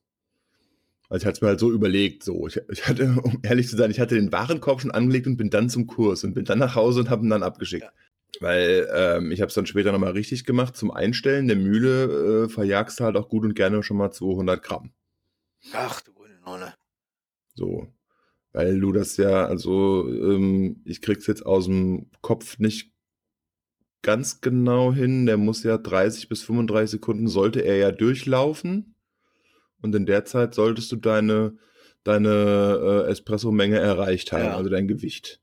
[1.10, 2.48] Also ich hatte es mir halt so überlegt, so.
[2.48, 5.50] Ich, ich hatte, um ehrlich zu sein, ich hatte den Warenkorb schon angelegt und bin
[5.50, 7.84] dann zum Kurs und bin dann nach Hause und habe ihn dann abgeschickt.
[7.84, 7.92] Ja.
[8.39, 10.76] Weil ähm, ich habe es dann später nochmal richtig gemacht.
[10.76, 14.63] Zum Einstellen der Mühle äh, verjagst du halt auch gut und gerne schon mal 200
[14.63, 14.92] Gramm.
[15.72, 16.13] Ach du
[16.46, 16.74] Nonne.
[17.56, 17.88] So.
[18.52, 22.92] Weil du das ja, also ähm, ich krieg's jetzt aus dem Kopf nicht
[24.04, 25.26] ganz genau hin.
[25.26, 28.92] Der muss ja 30 bis 35 Sekunden sollte er ja durchlaufen.
[29.84, 31.54] Und in der Zeit solltest du deine,
[32.04, 34.58] deine äh, Espresso-Menge erreicht haben, Ja.
[34.58, 35.39] also dein Gewicht.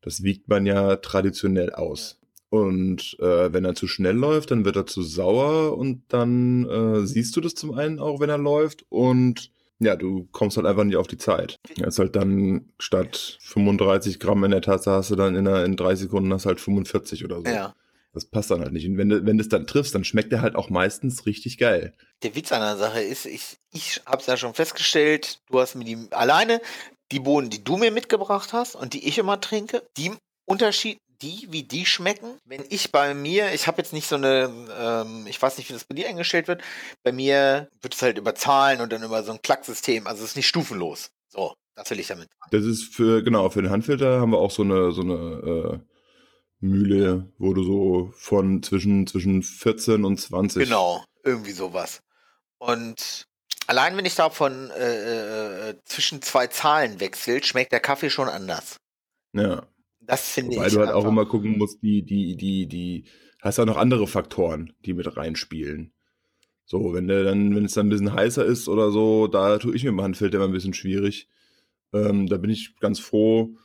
[0.00, 2.18] Das wiegt man ja traditionell aus.
[2.50, 7.06] Und äh, wenn er zu schnell läuft, dann wird er zu sauer und dann äh,
[7.06, 8.84] siehst du das zum einen auch, wenn er läuft.
[8.90, 11.58] Und ja, du kommst halt einfach nicht auf die Zeit.
[11.80, 15.64] Er ist halt dann statt 35 Gramm in der Tasse hast du dann in, einer,
[15.64, 17.46] in drei Sekunden hast halt 45 oder so.
[17.46, 17.74] Ja.
[18.12, 18.86] Das passt dann halt nicht.
[18.86, 21.56] Und wenn du, wenn du es dann triffst, dann schmeckt er halt auch meistens richtig
[21.56, 21.94] geil.
[22.22, 25.84] Der Witz an der Sache ist, ich, ich hab's ja schon festgestellt, du hast mir
[25.84, 26.60] die alleine
[27.10, 30.12] die Bohnen, die du mir mitgebracht hast und die ich immer trinke, die
[30.46, 34.50] Unterschied, die, wie die schmecken, wenn ich bei mir, ich habe jetzt nicht so eine,
[34.78, 36.62] ähm, ich weiß nicht, wie das bei dir eingestellt wird,
[37.04, 40.30] bei mir wird es halt über Zahlen und dann über so ein Klacksystem, also es
[40.30, 41.10] ist nicht stufenlos.
[41.28, 42.50] So, das will ich damit sagen.
[42.50, 45.91] Das ist für, genau, für den Handfilter haben wir auch so eine, so eine äh,
[46.62, 50.64] Mühle, wo du so von zwischen, zwischen 14 und 20.
[50.64, 52.02] Genau, irgendwie sowas.
[52.58, 53.26] Und
[53.66, 58.28] allein wenn ich da von äh, äh, zwischen zwei Zahlen wechselt, schmeckt der Kaffee schon
[58.28, 58.76] anders.
[59.32, 59.66] Ja.
[60.00, 60.72] Das finde Weil ich.
[60.74, 63.04] du halt auch einfach- immer gucken musst, die, die, die, die,
[63.40, 65.92] hast auch noch andere Faktoren, die mit reinspielen.
[66.64, 69.74] So, wenn der dann, wenn es dann ein bisschen heißer ist oder so, da tue
[69.74, 71.28] ich mir im Handfilter immer ein bisschen schwierig.
[71.92, 73.56] Ähm, da bin ich ganz froh,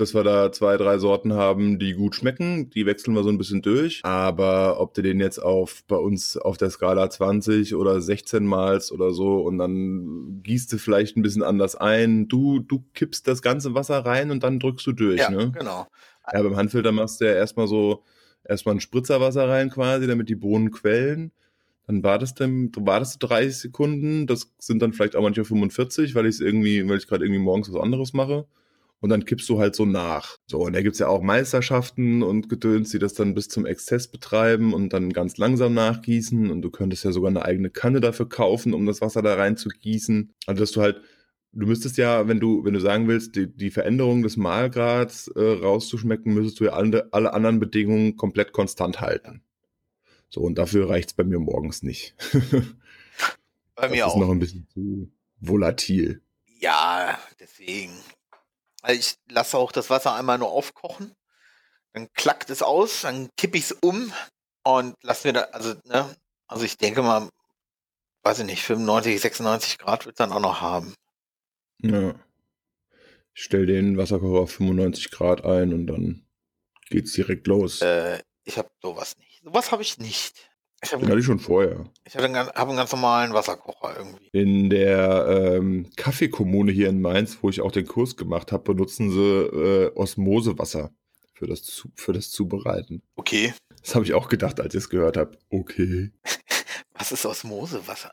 [0.00, 2.70] dass wir da zwei, drei Sorten haben, die gut schmecken.
[2.70, 4.00] Die wechseln wir so ein bisschen durch.
[4.02, 8.92] Aber ob du den jetzt auf bei uns auf der Skala 20 oder 16 malst
[8.92, 12.28] oder so und dann gießt du vielleicht ein bisschen anders ein.
[12.28, 15.52] Du, du kippst das ganze Wasser rein und dann drückst du durch, Ja, ne?
[15.52, 15.86] genau.
[16.32, 18.04] Ja, beim Handfilter machst du ja erstmal so,
[18.44, 21.32] erstmal ein Spritzerwasser rein quasi, damit die Bohnen quellen.
[21.86, 26.26] Dann wartest du, wartest du 30 Sekunden, das sind dann vielleicht auch manchmal 45, weil
[26.26, 28.46] ich es irgendwie, weil ich gerade irgendwie morgens was anderes mache.
[29.00, 30.36] Und dann kippst du halt so nach.
[30.46, 34.08] So, und da gibt's ja auch Meisterschaften und Gedöns, die das dann bis zum Exzess
[34.08, 36.50] betreiben und dann ganz langsam nachgießen.
[36.50, 39.56] Und du könntest ja sogar eine eigene Kanne dafür kaufen, um das Wasser da rein
[39.56, 40.34] zu gießen.
[40.46, 41.00] Also, dass du halt,
[41.52, 45.40] du müsstest ja, wenn du, wenn du sagen willst, die, die Veränderung des Mahlgrads äh,
[45.40, 49.42] rauszuschmecken, müsstest du ja alle, alle anderen Bedingungen komplett konstant halten.
[50.28, 52.14] So, und dafür reicht's bei mir morgens nicht.
[53.74, 54.16] Bei mir das auch.
[54.16, 55.10] ist noch ein bisschen zu
[55.40, 56.20] volatil.
[56.60, 57.92] Ja, deswegen.
[58.82, 61.14] Also ich lasse auch das Wasser einmal nur aufkochen.
[61.92, 64.12] Dann klackt es aus, dann kippe ich es um
[64.64, 66.14] und lass mir da, also, ne,
[66.46, 67.28] also ich denke mal,
[68.22, 70.94] weiß ich nicht, 95, 96 Grad wird dann auch noch haben.
[71.82, 72.14] Ja.
[73.34, 76.26] Ich stelle den Wasserkocher auf 95 Grad ein und dann
[76.90, 77.80] geht's direkt los.
[77.80, 79.42] Äh, ich habe sowas nicht.
[79.42, 80.49] Sowas habe ich nicht.
[80.82, 81.84] Ich habe hatte ich schon vorher.
[82.06, 84.28] ich hab einen, ganz- hab einen ganz normalen Wasserkocher irgendwie.
[84.32, 85.26] In der
[85.58, 89.92] ähm, Kaffeekommune hier in Mainz, wo ich auch den Kurs gemacht habe, benutzen sie äh,
[89.94, 90.90] Osmosewasser
[91.34, 93.02] für das, zu, für das Zubereiten.
[93.16, 93.52] Okay.
[93.82, 95.36] Das habe ich auch gedacht, als ich es gehört habe.
[95.50, 96.12] Okay.
[96.94, 98.12] Was ist Osmosewasser?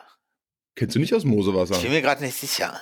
[0.75, 1.75] Kennst du nicht Osmosewasser?
[1.75, 2.79] Ich bin mir gerade nicht sicher.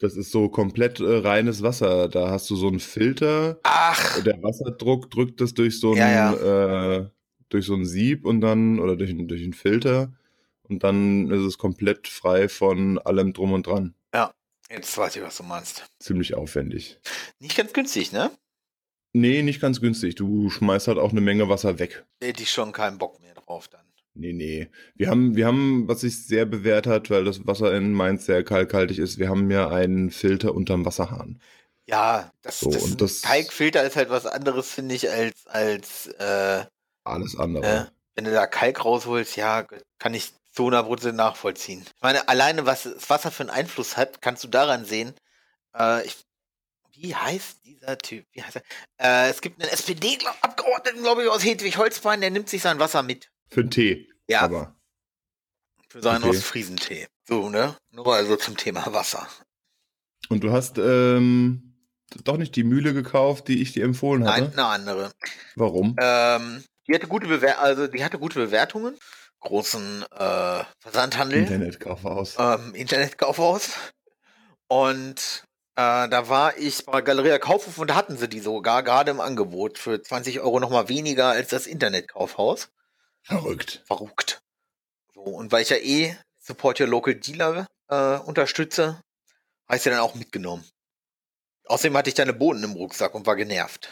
[0.00, 2.08] Das ist so komplett äh, reines Wasser.
[2.08, 3.58] Da hast du so einen Filter.
[3.64, 7.08] Ach, Der Wasserdruck drückt das durch so ein, Ja, Äh,
[7.48, 10.12] durch so ein Sieb und dann, oder durch, einen- durch einen Filter.
[10.62, 13.94] Und dann ist es komplett frei von allem drum und dran.
[14.70, 15.86] jetzt weiß ich, was du meinst.
[15.98, 16.98] Ziemlich aufwendig.
[17.40, 18.30] Nicht ganz günstig, ne?
[19.14, 20.14] Nee, nicht ganz günstig.
[20.16, 22.04] Du schmeißt halt auch eine Menge Wasser weg.
[22.22, 23.80] Hätte ich schon keinen Bock mehr drauf dann.
[24.12, 24.68] Nee, nee.
[24.94, 28.44] Wir haben, wir haben, was sich sehr bewährt hat, weil das Wasser in Mainz sehr
[28.44, 31.40] kalkhaltig ist, wir haben ja einen Filter unterm Wasserhahn.
[31.86, 36.08] Ja, das, So, das, und das- Kalkfilter ist halt was anderes, finde ich, als, als
[36.18, 36.66] äh,
[37.08, 37.66] Alles andere.
[37.66, 39.64] äh, wenn du da Kalk rausholst, ja,
[39.98, 41.82] kann ich zu 100% nachvollziehen.
[41.86, 45.14] Ich meine, alleine, was das Wasser für einen Einfluss hat, kannst du daran sehen.
[45.76, 46.16] Äh, ich,
[46.96, 48.26] wie heißt dieser Typ?
[48.32, 48.62] Wie heißt er?
[49.26, 53.30] Äh, es gibt einen SPD-Abgeordneten, glaube ich, aus Hedwig-Holzbein, der nimmt sich sein Wasser mit.
[53.48, 54.08] Für den Tee.
[54.26, 54.74] Ja, Aber.
[55.88, 56.36] für seinen okay.
[56.36, 57.06] Ostfriesentee.
[57.28, 57.76] So, ne?
[57.92, 59.28] Nur also zum Thema Wasser.
[60.28, 61.76] Und du hast ähm,
[62.24, 64.42] doch nicht die Mühle gekauft, die ich dir empfohlen hatte.
[64.42, 65.12] Nein, eine andere.
[65.54, 65.94] Warum?
[66.00, 68.98] Ähm, die hatte gute Bewer also die hatte gute Bewertungen.
[69.40, 72.36] Großen äh, Versandhandel, Internetkaufhaus.
[72.38, 73.70] ähm, Internetkaufhaus.
[74.66, 75.44] Und
[75.76, 79.20] äh, da war ich bei Galeria Kaufhof und da hatten sie die sogar gerade im
[79.20, 82.68] Angebot für 20 Euro nochmal weniger als das Internetkaufhaus.
[83.22, 83.82] Verrückt.
[83.86, 84.40] Verrückt.
[85.14, 89.00] So, und weil ich ja eh Support Your Local Dealer äh, unterstütze,
[89.68, 90.64] habe ich sie dann auch mitgenommen.
[91.66, 93.88] Außerdem hatte ich da eine Bohnen im Rucksack und war genervt.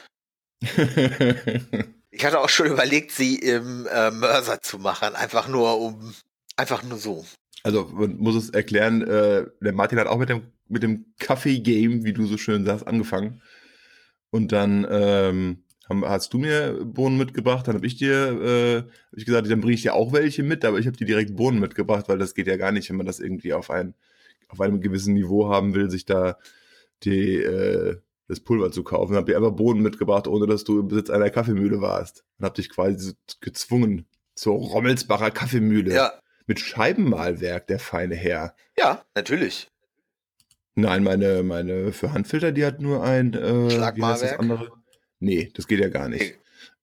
[2.17, 6.15] Ich hatte auch schon überlegt, sie im äh, Mörser zu machen, einfach nur um,
[6.57, 7.27] einfach nur so.
[7.63, 12.05] also, man muss es erklären, äh, der Martin hat auch mit dem, mit dem Kaffee-Game,
[12.05, 13.43] wie du so schön sagst, angefangen.
[14.31, 19.19] Und dann ähm, haben, hast du mir Bohnen mitgebracht, dann habe ich dir äh, hab
[19.19, 21.61] ich gesagt, dann bringe ich dir auch welche mit, aber ich habe dir direkt Bohnen
[21.61, 23.95] mitgebracht, weil das geht ja gar nicht, wenn man das irgendwie auf, ein,
[24.49, 26.39] auf einem gewissen Niveau haben will, sich da
[27.05, 29.13] die, äh, das Pulver zu kaufen.
[29.13, 32.25] Dann habe dir einfach Bohnen mitgebracht, ohne dass du im Besitz einer Kaffeemühle warst.
[32.39, 35.95] Und habe dich quasi gezwungen zur Rommelsbacher Kaffeemühle.
[35.95, 36.13] Ja,
[36.47, 38.55] Mit Scheibenmalwerk, der feine Herr.
[38.77, 39.69] ja, natürlich.
[40.79, 44.41] Nein, meine, meine für Handfilter, die hat nur ein äh, heißt das Schlagmalwerk?
[44.41, 44.73] andere?
[45.21, 46.39] Nee, das geht ja gar nicht.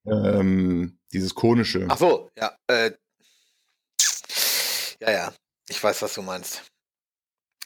[0.05, 1.85] Ähm, dieses konische.
[1.89, 2.57] Ach so, ja.
[2.67, 2.91] Äh,
[4.99, 5.33] ja, ja.
[5.69, 6.63] Ich weiß, was du meinst.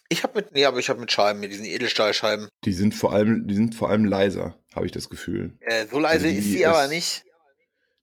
[0.09, 2.47] Ich habe mit, nee, aber ich habe mit Scheiben, mit diesen Edelstahlscheiben.
[2.63, 5.57] Die sind vor allem, die sind vor allem leiser, habe ich das Gefühl.
[5.59, 7.25] Äh, so leise Also ist sie aber nicht.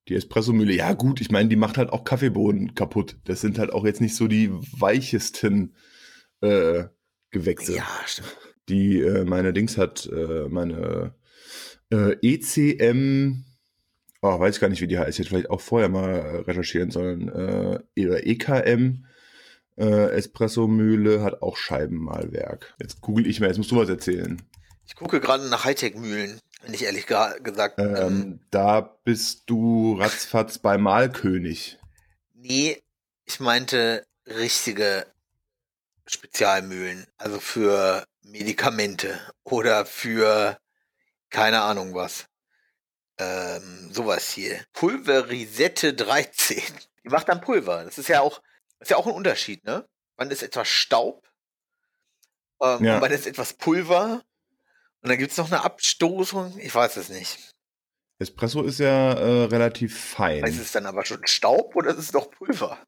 [0.08, 3.16] Die Espressomühle, ja gut, ich meine, die macht halt auch Kaffeebohnen kaputt.
[3.24, 5.74] Das sind halt auch jetzt nicht so die weichesten
[6.42, 6.84] äh,
[7.30, 7.76] Gewächse.
[7.76, 8.36] Ja, stimmt.
[8.68, 11.14] die äh, meine Dings hat, äh, meine
[11.90, 13.44] äh, ECM,
[14.20, 16.90] oh, weiß ich gar nicht, wie die heißt, ich hätte vielleicht auch vorher mal recherchieren
[16.90, 19.06] sollen, äh, oder EKM
[19.76, 22.74] äh, Espresso-Mühle hat auch Scheibenmalwerk.
[22.80, 24.40] Jetzt google ich mal, jetzt musst du was erzählen.
[24.87, 27.78] Ich gucke gerade nach Hightech-Mühlen, wenn ich ehrlich gesagt.
[27.78, 31.78] Ähm, Ähm, da bist du ratzfatz bei Malkönig.
[32.34, 32.80] nee,
[33.26, 35.06] ich meinte richtige
[36.06, 37.06] Spezialmühlen.
[37.16, 40.58] Also für Medikamente oder für
[41.30, 42.26] keine Ahnung was.
[43.18, 44.60] Ähm, sowas hier.
[44.72, 46.60] Pulverisette 13.
[47.04, 47.84] Die macht dann Pulver.
[47.84, 48.42] Das ist ja auch,
[48.84, 49.86] ist ja auch ein Unterschied, ne?
[50.16, 51.26] Man ist etwas Staub.
[52.62, 53.00] Ähm, Ja.
[53.00, 54.22] man ist etwas Pulver.
[55.02, 56.58] Und dann gibt's noch eine Abstoßung.
[56.58, 57.50] Ich weiß es nicht.
[58.18, 60.44] Espresso ist ja äh, relativ fein.
[60.44, 62.78] Ist es dann aber schon Staub oder ist es doch Pulver?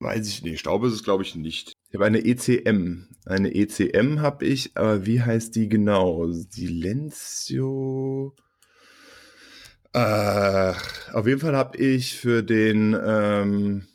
[0.00, 0.60] Weiß ich nicht.
[0.60, 1.72] Staub ist es, glaube ich, nicht.
[1.88, 3.08] Ich habe eine ECM.
[3.26, 6.26] Eine ECM habe ich, aber wie heißt die genau?
[6.30, 8.34] Silencio.
[9.92, 10.74] Äh,
[11.12, 13.86] auf jeden Fall habe ich für den ähm,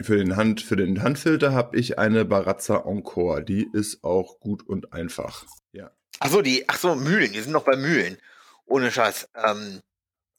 [0.00, 3.42] für den Hand für den Handfilter habe ich eine Barazza Encore.
[3.44, 5.44] Die ist auch gut und einfach.
[5.72, 5.90] Ja.
[6.20, 8.18] Ach so, die, ach so, Mühlen, die sind noch bei Mühlen.
[8.66, 9.28] Ohne Scheiß.
[9.46, 9.80] Ähm,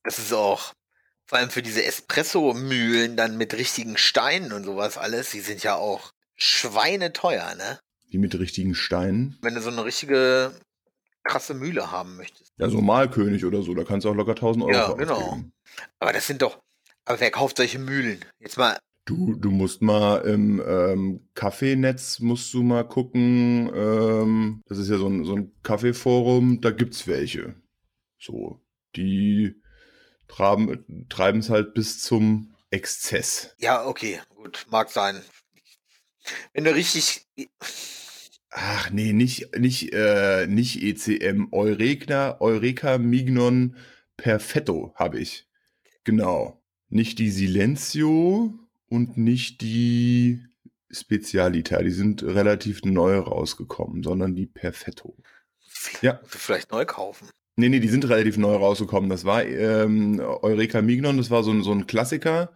[0.04, 0.74] das ist auch,
[1.28, 5.76] Vor allem für diese Espresso-Mühlen dann mit richtigen Steinen und sowas alles, die sind ja
[5.76, 7.80] auch schweineteuer, ne?
[8.12, 9.38] Die mit richtigen Steinen.
[9.42, 10.54] Wenn du so eine richtige
[11.24, 12.54] krasse Mühle haben möchtest.
[12.58, 15.16] Ja, so Malkönig oder so, da kannst du auch locker 1000 Euro Ja, für genau.
[15.16, 15.54] ausgeben.
[16.00, 16.60] Aber das sind doch,
[17.06, 18.24] aber wer kauft solche Mühlen?
[18.40, 23.72] Jetzt mal, Du, du musst mal im ähm, Kaffeenetz musst du mal gucken.
[23.76, 27.56] Ähm, das ist ja so ein, so ein Kaffeeforum, da gibt's welche.
[28.18, 28.62] So,
[28.96, 29.62] die
[30.28, 33.54] treiben es halt bis zum Exzess.
[33.60, 35.22] ja, okay, gut, mag sein.
[36.54, 37.28] Wenn du richtig,
[38.50, 43.76] Ach nee, nicht, nicht, äh, nicht ECM, Eureka, Eureka Mignon
[44.18, 45.48] Perfetto habe ich.
[46.06, 46.64] Genau.
[46.88, 48.65] Nicht die Silenzio
[48.96, 50.42] und nicht die
[50.90, 51.82] Spezialita.
[51.82, 55.18] Die sind relativ neu rausgekommen, sondern die Perfetto.
[56.02, 56.20] Ja.
[56.26, 57.30] vielleicht neu kaufen.
[57.58, 59.10] Nee, nee, die sind relativ neu rausgekommen.
[59.10, 62.54] Das war ähm, Eureka Mignon, das war so ein, so ein Klassiker,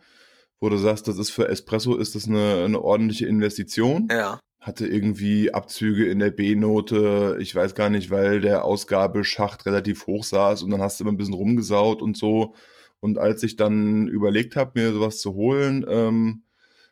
[0.60, 4.88] wo du sagst, das ist für Espresso ist das eine, eine ordentliche Investition Ja, hatte
[4.88, 10.64] irgendwie Abzüge in der B-Note, ich weiß gar nicht, weil der Ausgabeschacht relativ hoch saß
[10.64, 12.56] und dann hast du immer ein bisschen rumgesaut und so.
[13.00, 16.44] Und als ich dann überlegt habe, mir sowas zu holen, ähm,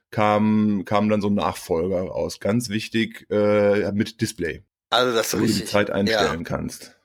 [0.10, 2.40] kam, kam dann so ein Nachfolger raus.
[2.40, 5.66] Ganz wichtig, äh, mit Display, also das ist wo du die.
[5.66, 6.96] Zeit einstellen kannst.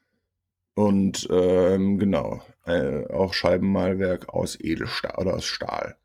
[0.75, 5.97] Und ähm, genau, äh, auch Scheibenmalwerk aus Edelstahl oder aus Stahl.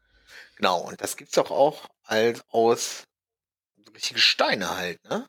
[0.57, 3.03] Genau, und das gibt's doch auch als aus
[3.77, 5.27] so richtige Steine halt, ne?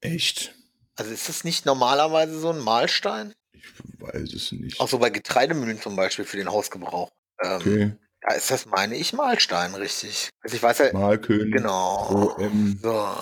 [0.00, 0.54] Echt?
[0.96, 3.32] Also ist das nicht normalerweise so ein Mahlstein?
[3.52, 3.64] Ich
[3.98, 4.80] weiß es nicht.
[4.80, 7.10] Auch so bei Getreidemühlen zum Beispiel für den Hausgebrauch.
[7.42, 10.30] Ähm, Okay, Da ist das, meine ich, Mahlstein, richtig.
[10.42, 11.52] Also ich weiß ja, Malkönig.
[11.54, 12.34] genau.
[12.38, 12.78] OM.
[12.82, 13.16] So.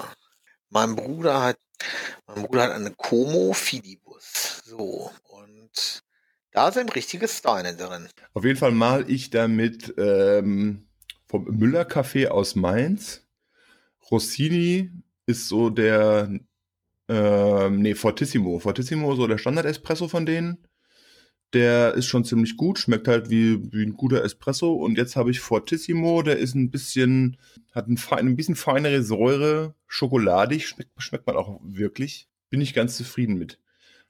[0.70, 1.58] Mein Bruder hat,
[2.26, 4.62] mein Bruder hat eine Como Fidibus.
[4.64, 5.10] So.
[5.22, 6.02] Und
[6.52, 8.08] da sind richtige Steine drin.
[8.34, 10.88] Auf jeden Fall mal ich damit ähm,
[11.26, 13.24] vom Müller Café aus Mainz.
[14.10, 14.90] Rossini
[15.26, 16.30] ist so der,
[17.08, 18.58] ähm, nee, Fortissimo.
[18.58, 20.58] Fortissimo, so der Standard-Espresso von denen.
[21.54, 24.74] Der ist schon ziemlich gut, schmeckt halt wie, wie ein guter Espresso.
[24.74, 27.38] Und jetzt habe ich Fortissimo, der ist ein bisschen,
[27.72, 32.28] hat ein, fein, ein bisschen feinere Säure, schokoladig, schmeckt, schmeckt man auch wirklich.
[32.50, 33.58] Bin ich ganz zufrieden mit.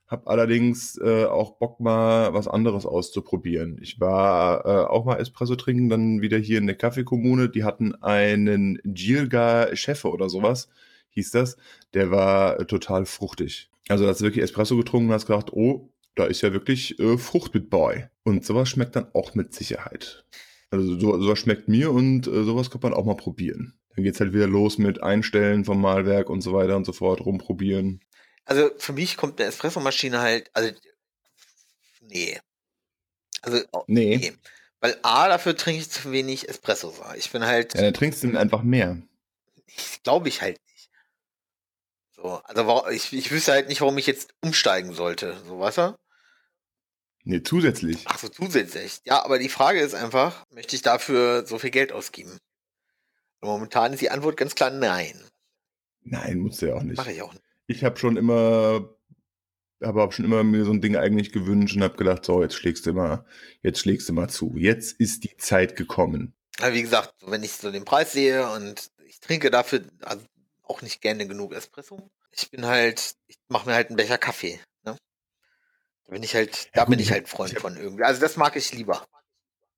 [0.05, 3.77] Hab allerdings äh, auch Bock mal was anderes auszuprobieren.
[3.81, 7.47] Ich war äh, auch mal Espresso trinken, dann wieder hier in der Kaffeekommune.
[7.47, 10.67] Die hatten einen Gilga Chefe oder sowas,
[11.19, 11.57] hieß das.
[11.93, 13.69] Der war äh, total fruchtig.
[13.87, 17.17] Also hast du wirklich Espresso getrunken und hast gedacht, oh, da ist ja wirklich äh,
[17.17, 18.09] Frucht mit bei.
[18.23, 20.25] Und sowas schmeckt dann auch mit Sicherheit.
[20.71, 23.73] Also so, sowas schmeckt mir und äh, sowas kann man auch mal probieren.
[23.95, 27.21] Dann geht's halt wieder los mit Einstellen vom Malwerk und so weiter und so fort,
[27.21, 28.01] rumprobieren.
[28.45, 30.71] Also für mich kommt eine Espressomaschine halt, also
[32.01, 32.37] nee.
[33.41, 34.17] Also oh, Nee.
[34.17, 34.33] nee.
[34.81, 36.93] Weil A, dafür trinke ich zu wenig Espresso.
[37.17, 38.97] Ich bin halt, Ja, dann trinkst du ihn einfach mehr.
[39.65, 40.59] ich glaube ich halt.
[42.21, 45.37] So, also ich, ich wüsste halt nicht, warum ich jetzt umsteigen sollte.
[45.47, 45.95] So, weißt du?
[47.23, 48.03] Nee, zusätzlich.
[48.05, 48.99] Ach so, zusätzlich.
[49.05, 52.37] Ja, aber die Frage ist einfach, möchte ich dafür so viel Geld ausgeben?
[53.41, 55.13] Und momentan ist die Antwort ganz klar nein.
[56.01, 56.97] Nein, musst du ja auch nicht.
[56.97, 57.43] Mache ich auch nicht.
[57.67, 58.89] Ich habe schon immer,
[59.79, 62.55] aber hab schon immer mir so ein Ding eigentlich gewünscht und habe gedacht, so, jetzt
[62.55, 63.25] schlägst du mal,
[63.61, 64.55] jetzt schlägst du mal zu.
[64.57, 66.33] Jetzt ist die Zeit gekommen.
[66.59, 70.25] Aber wie gesagt, wenn ich so den Preis sehe und ich trinke dafür also
[70.69, 72.09] auch nicht gerne genug Espresso.
[72.31, 74.59] Ich bin halt, ich mache mir halt einen Becher Kaffee.
[74.85, 74.95] Ne?
[76.05, 78.03] Da bin ich halt, Ja, da gut, bin ich halt Freund ich von irgendwie.
[78.03, 79.03] Also das mag ich lieber.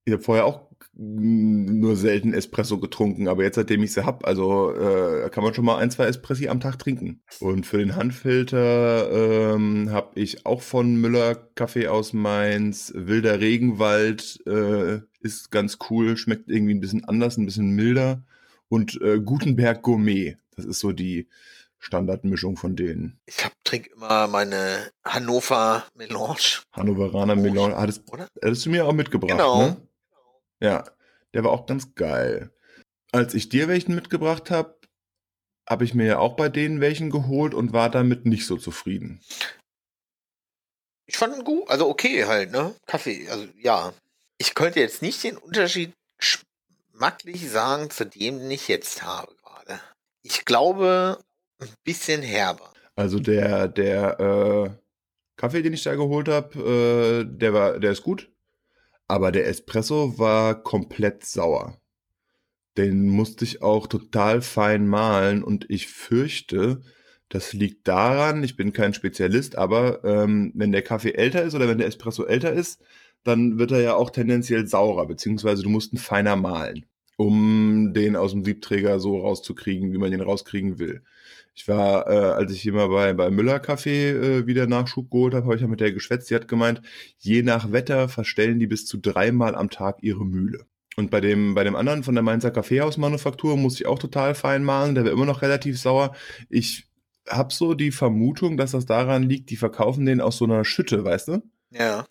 [0.03, 4.73] Ich habe vorher auch nur selten Espresso getrunken, aber jetzt, seitdem ich sie hab, also
[4.73, 7.21] äh, kann man schon mal ein, zwei Espressi am Tag trinken.
[7.39, 14.41] Und für den Handfilter ähm, habe ich auch von Müller Kaffee aus Mainz, Wilder Regenwald,
[14.47, 18.23] äh, ist ganz cool, schmeckt irgendwie ein bisschen anders, ein bisschen milder.
[18.67, 21.27] Und äh, Gutenberg Gourmet, das ist so die
[21.79, 23.19] Standardmischung von denen.
[23.25, 28.27] Ich hab, trinke immer meine Hannover Melange, Hannoveraner Melange, hattest, oder?
[28.41, 29.57] hattest du mir auch mitgebracht, Genau.
[29.61, 29.87] ne?
[30.59, 30.83] Ja,
[31.33, 32.51] der war auch ganz geil.
[33.11, 34.77] Als ich dir welchen mitgebracht habe,
[35.67, 39.21] habe ich mir ja auch bei denen welchen geholt und war damit nicht so zufrieden.
[41.07, 42.75] Ich fand ihn gut, also okay halt, ne?
[42.85, 43.93] Kaffee, also ja.
[44.37, 49.35] Ich könnte jetzt nicht den Unterschied geschmacklich sagen zu dem, den ich jetzt habe.
[50.23, 51.17] Ich glaube,
[51.59, 52.73] ein bisschen herber.
[52.95, 54.69] Also der, der äh,
[55.35, 58.29] Kaffee, den ich da geholt habe, äh, der war, der ist gut.
[59.07, 61.81] Aber der Espresso war komplett sauer.
[62.77, 66.81] Den musste ich auch total fein mahlen und ich fürchte,
[67.27, 71.67] das liegt daran, ich bin kein Spezialist, aber ähm, wenn der Kaffee älter ist oder
[71.67, 72.81] wenn der Espresso älter ist,
[73.23, 76.85] dann wird er ja auch tendenziell saurer, beziehungsweise du musst ihn feiner mahlen,
[77.21, 81.03] um den aus dem Siebträger so rauszukriegen, wie man den rauskriegen will.
[81.53, 85.35] Ich war, äh, als ich hier mal bei, bei Müller Café äh, wieder Nachschub geholt
[85.35, 86.31] habe, habe ich ja mit der geschwätzt.
[86.31, 86.81] Die hat gemeint,
[87.19, 90.65] je nach Wetter verstellen die bis zu dreimal am Tag ihre Mühle.
[90.95, 94.63] Und bei dem, bei dem anderen von der Mainzer Kaffeehausmanufaktur muss ich auch total fein
[94.63, 94.95] mahlen.
[94.95, 96.15] Der wäre immer noch relativ sauer.
[96.49, 96.87] Ich
[97.29, 101.03] habe so die Vermutung, dass das daran liegt, die verkaufen den aus so einer Schütte,
[101.03, 101.43] weißt du?
[101.69, 102.05] Ja.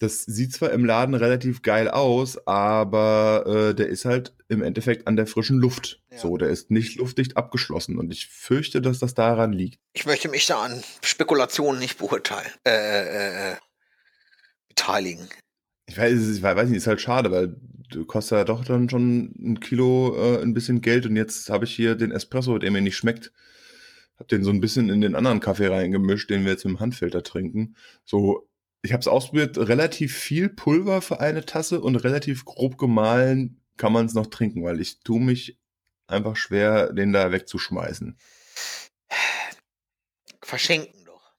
[0.00, 5.06] Das sieht zwar im Laden relativ geil aus, aber äh, der ist halt im Endeffekt
[5.06, 6.00] an der frischen Luft.
[6.10, 6.16] Ja.
[6.16, 7.98] So, der ist nicht luftdicht abgeschlossen.
[7.98, 9.78] Und ich fürchte, dass das daran liegt.
[9.92, 12.50] Ich möchte mich da an Spekulationen nicht beurteilen.
[12.66, 13.56] Äh, äh, äh,
[14.68, 15.28] beteiligen.
[15.84, 17.54] Ich weiß, ich weiß nicht, ist halt schade, weil
[17.90, 21.66] du kostet ja doch dann schon ein Kilo äh, ein bisschen Geld und jetzt habe
[21.66, 23.32] ich hier den Espresso, der mir nicht schmeckt.
[24.18, 26.80] Hab den so ein bisschen in den anderen Kaffee reingemischt, den wir jetzt mit dem
[26.80, 27.76] Handfilter trinken.
[28.04, 28.49] So,
[28.82, 33.92] ich habe es ausprobiert, relativ viel Pulver für eine Tasse und relativ grob gemahlen kann
[33.92, 35.58] man es noch trinken, weil ich tue mich
[36.06, 38.16] einfach schwer, den da wegzuschmeißen.
[40.42, 41.32] Verschenken doch.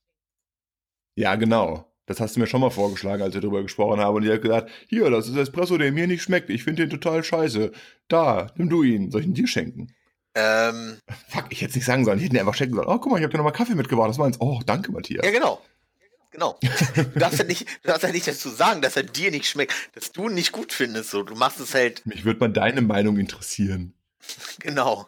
[1.16, 1.88] Ja, genau.
[2.06, 4.16] Das hast du mir schon mal vorgeschlagen, als wir darüber gesprochen haben.
[4.16, 6.50] Und ich habe gesagt, hier, das ist Espresso, der mir nicht schmeckt.
[6.50, 7.72] Ich finde den total scheiße.
[8.08, 9.12] Da, nimm du ihn.
[9.12, 9.94] Soll ich ihn dir schenken?
[10.36, 10.98] Ähm,
[11.30, 12.18] Fuck, ich hätte es nicht sagen sollen.
[12.18, 12.88] Ich hätte ihn einfach schenken sollen.
[12.88, 14.10] Oh, guck mal, ich habe dir nochmal Kaffee mitgebracht.
[14.10, 14.38] Das meins.
[14.40, 15.26] Oh, danke, Matthias.
[15.26, 15.62] ja, genau.
[16.32, 16.58] Genau.
[16.96, 19.74] Du darfst ja nicht, du darfst ja nicht dazu sagen, dass er dir nicht schmeckt,
[19.94, 21.12] dass du ihn nicht gut findest.
[21.12, 23.94] So, du machst es halt, Mich würde mal deine Meinung interessieren.
[24.60, 25.08] genau.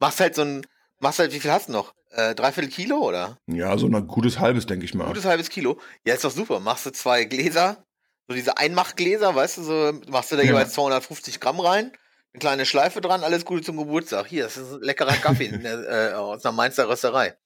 [0.00, 0.66] Machst halt so ein,
[1.00, 1.94] machst halt, wie viel hast du noch?
[2.10, 3.38] Äh, dreiviertel Kilo oder?
[3.46, 5.06] Ja, so ein gutes halbes, denke ich mal.
[5.06, 5.80] Gutes halbes Kilo.
[6.06, 6.60] Ja, ist doch super.
[6.60, 7.84] Machst du zwei Gläser,
[8.28, 10.48] so diese Einmachgläser, weißt du, so machst du da Ja.
[10.50, 11.92] jeweils 250 Gramm rein,
[12.32, 14.26] eine kleine Schleife dran, alles Gute zum Geburtstag.
[14.28, 17.36] Hier, das ist ein leckerer Kaffee in äh, aus einer Mainzer Rösterei.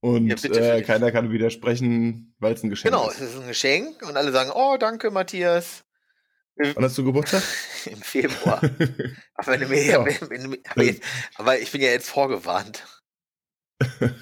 [0.00, 3.34] Und Ja, bitte äh, keiner kann widersprechen, weil es ein Geschenk Genau, es ist.
[3.34, 5.84] ist ein Geschenk und alle sagen, oh, danke, Matthias.
[6.56, 7.42] Wann hast du Geburtstag?
[7.86, 8.60] Im Februar.
[9.34, 10.00] Aber, mir, Ja.
[10.00, 11.02] aber, jetzt,
[11.36, 12.86] aber ich bin ja jetzt vorgewarnt.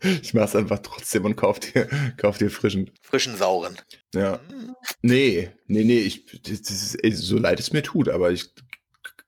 [0.00, 1.86] ich mach's einfach trotzdem und kauf dir,
[2.16, 2.90] kauf dir frischen.
[3.02, 3.76] Frischen Sauren.
[4.14, 4.40] Ja.
[5.02, 8.54] Nee, nee, nee, ich, das das ist, so leid es mir tut, aber ich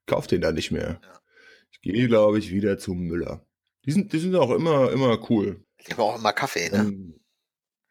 [0.07, 0.99] kauf den da nicht mehr.
[1.01, 1.19] Ja.
[1.71, 3.45] Ich gehe, glaube ich, wieder zum Müller.
[3.85, 5.63] Die sind, die sind auch immer, immer cool.
[5.77, 6.79] Ich habe auch immer Kaffee, ne?
[6.79, 7.19] Ähm,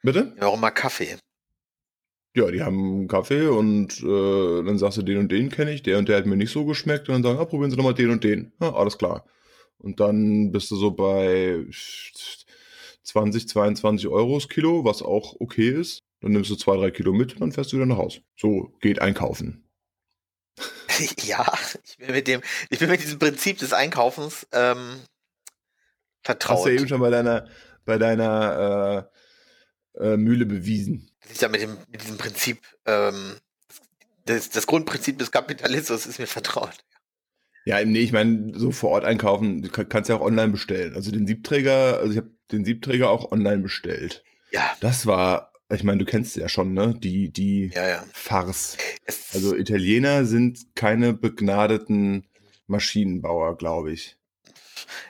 [0.02, 0.32] bitte?
[0.34, 1.18] Ich habe auch immer Kaffee.
[2.34, 5.98] Ja, die haben Kaffee und äh, dann sagst du, den und den kenne ich, der
[5.98, 7.92] und der hat mir nicht so geschmeckt und dann sagen, ah, probieren Sie doch mal
[7.92, 8.52] den und den.
[8.58, 9.26] Ja, alles klar.
[9.76, 11.66] Und dann bist du so bei
[13.02, 15.98] 20, 22 Euro das Kilo, was auch okay ist.
[16.20, 18.20] Dann nimmst du zwei, drei Kilo mit und dann fährst du wieder nach Hause.
[18.36, 19.68] So geht einkaufen.
[21.24, 21.52] ja,
[21.84, 22.40] ich bin mit dem,
[22.70, 25.00] ich bin mit diesem Prinzip des Einkaufens ähm,
[26.22, 26.66] Hast vertraut.
[26.66, 27.46] du ja eben schon bei deiner,
[27.84, 29.08] bei deiner
[29.98, 31.10] äh, äh, Mühle bewiesen.
[31.22, 33.36] dass ich da mit, dem, mit diesem Prinzip, ähm,
[34.26, 36.76] das, das Grundprinzip des Kapitalismus ist mir vertraut.
[37.64, 40.94] Ja, nee, ich meine, so vor Ort einkaufen, du kann- kannst ja auch online bestellen.
[40.94, 44.24] Also den Siebträger, also ich habe den Siebträger auch online bestellt.
[44.50, 46.94] Ja, Das war, ich meine, du kennst ja schon, ne?
[46.98, 48.04] Die, die ja, ja.
[48.12, 48.76] Farce.
[49.06, 52.26] Es, Also Italiener sind keine begnadeten
[52.66, 54.16] Maschinenbauer, glaube ich.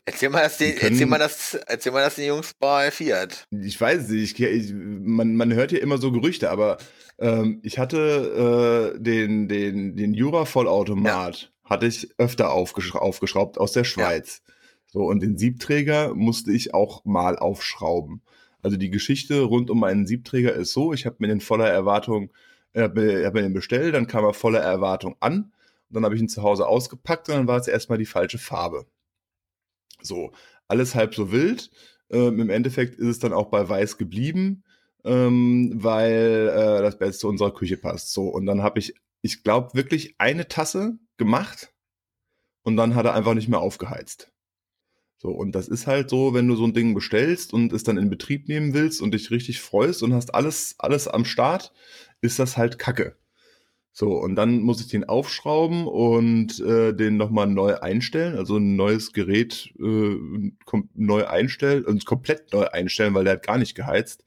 [0.04, 2.90] Erzähl mal das, den, die können- erzähl mal das, erzähl mal das den Jungs bei
[2.90, 3.46] Fiat.
[3.50, 6.78] Ich weiß nicht, ich, ich, man, man hört ja immer so Gerüchte, aber
[7.18, 13.84] ähm, ich hatte äh, den, den, den Jura-Vollautomat, hatte ich öfter aufgesch aufgeschraubt aus der
[13.84, 14.42] Schweiz.
[14.86, 18.22] So, und den Siebträger musste ich auch mal aufschrauben.
[18.62, 22.30] Also die Geschichte rund um meinen Siebträger ist so, ich habe mir den voller Erwartung,
[22.74, 25.52] äh, hab mir den bestellt, dann kam er voller Erwartung an,
[25.88, 28.38] und dann habe ich ihn zu Hause ausgepackt und dann war es erstmal die falsche
[28.38, 28.86] Farbe.
[30.06, 30.32] So,
[30.68, 31.70] alles halb so wild.
[32.10, 34.64] Ähm, Im Endeffekt ist es dann auch bei weiß geblieben,
[35.04, 38.12] ähm, weil äh, das Beste zu unserer Küche passt.
[38.12, 41.72] So, und dann habe ich, ich glaube, wirklich eine Tasse gemacht
[42.62, 44.32] und dann hat er einfach nicht mehr aufgeheizt.
[45.18, 47.96] So, und das ist halt so, wenn du so ein Ding bestellst und es dann
[47.96, 51.72] in Betrieb nehmen willst und dich richtig freust und hast alles, alles am Start,
[52.22, 53.16] ist das halt Kacke.
[53.94, 58.74] So, und dann muss ich den aufschrauben und äh, den nochmal neu einstellen, also ein
[58.74, 60.16] neues Gerät äh,
[60.94, 64.24] neu einstellen, und komplett neu einstellen, weil der hat gar nicht geheizt.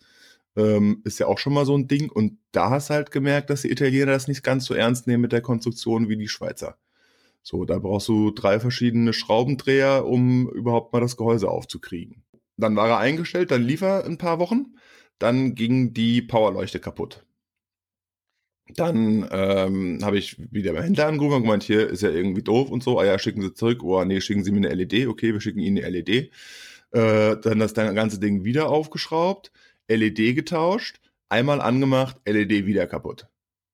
[0.55, 2.11] Ähm, ist ja auch schon mal so ein Ding.
[2.11, 5.31] Und da hast halt gemerkt, dass die Italiener das nicht ganz so ernst nehmen mit
[5.31, 6.77] der Konstruktion wie die Schweizer.
[7.41, 12.23] So, da brauchst du drei verschiedene Schraubendreher, um überhaupt mal das Gehäuse aufzukriegen.
[12.57, 14.75] Dann war er eingestellt, dann lief er ein paar Wochen,
[15.19, 17.25] dann ging die Powerleuchte kaputt.
[18.69, 22.71] Dann ähm, habe ich wieder beim Händler angerufen und gemeint, hier ist ja irgendwie doof
[22.71, 22.99] und so.
[22.99, 23.83] Ah ja, schicken Sie zurück.
[23.83, 25.07] Oh, nee, schicken Sie mir eine LED.
[25.07, 26.31] Okay, wir schicken Ihnen eine LED.
[26.91, 29.51] Äh, dann das ganze Ding wieder aufgeschraubt,
[29.87, 30.99] LED getauscht,
[31.29, 33.27] einmal angemacht, LED wieder kaputt.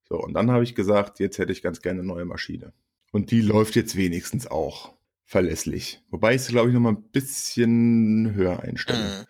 [0.08, 2.72] So, und dann habe ich gesagt, jetzt hätte ich ganz gerne eine neue Maschine.
[3.12, 4.92] Und die läuft jetzt wenigstens auch
[5.24, 6.02] verlässlich.
[6.10, 9.04] Wobei ich es, glaube ich, noch mal ein bisschen höher einstelle.
[9.04, 9.26] Mhm.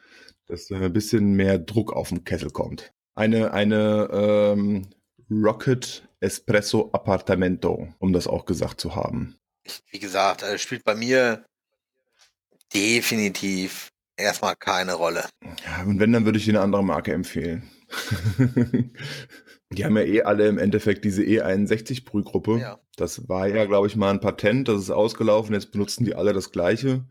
[0.46, 2.92] Dass da ein bisschen mehr Druck auf den Kessel kommt.
[3.14, 4.86] Eine, eine ähm,
[5.42, 9.36] Rocket Espresso Appartamento, um das auch gesagt zu haben.
[9.90, 11.44] Wie gesagt, also spielt bei mir
[12.74, 15.24] definitiv erstmal keine Rolle.
[15.64, 17.70] Ja, und wenn, dann würde ich dir eine andere Marke empfehlen.
[19.72, 22.58] Die haben ja eh alle im Endeffekt diese E61-Brühgruppe.
[22.58, 22.78] Ja.
[22.96, 25.54] Das war ja, glaube ich, mal ein Patent, das ist ausgelaufen.
[25.54, 27.06] Jetzt benutzen die alle das Gleiche.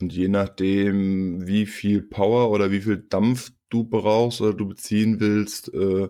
[0.00, 5.20] Und je nachdem, wie viel Power oder wie viel Dampf du brauchst oder du beziehen
[5.20, 6.08] willst, äh,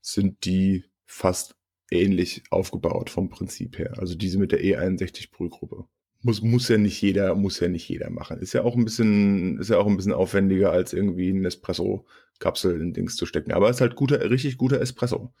[0.00, 1.54] sind die fast
[1.90, 3.94] ähnlich aufgebaut vom Prinzip her.
[3.98, 5.84] Also diese mit der E61-Brühgruppe.
[6.22, 8.38] Muss, muss ja nicht jeder, muss ja nicht jeder machen.
[8.38, 12.80] Ist ja auch ein bisschen, ist ja auch ein bisschen aufwendiger, als irgendwie ein Espresso-Kapsel
[12.80, 13.52] in Dings zu stecken.
[13.52, 15.34] Aber ist halt guter, richtig guter Espresso.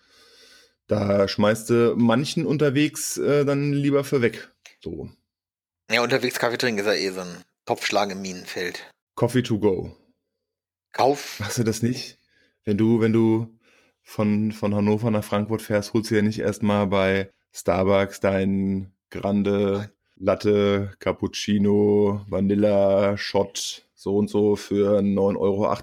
[0.88, 4.52] Da schmeißt du manchen unterwegs äh, dann lieber für weg.
[4.82, 5.08] So.
[5.90, 8.90] Ja, unterwegs Kaffee trinken ist ja eh so ein Topfschlag im Minenfeld.
[9.14, 9.96] Coffee to go.
[10.92, 11.38] Kauf.
[11.40, 12.18] Machst du das nicht?
[12.64, 13.58] Wenn du, wenn du
[14.02, 19.92] von, von Hannover nach Frankfurt fährst, holst du ja nicht erstmal bei Starbucks dein Grande.
[20.16, 25.76] Latte, Cappuccino, Vanilla, Shot, so und so für 9,80 Euro.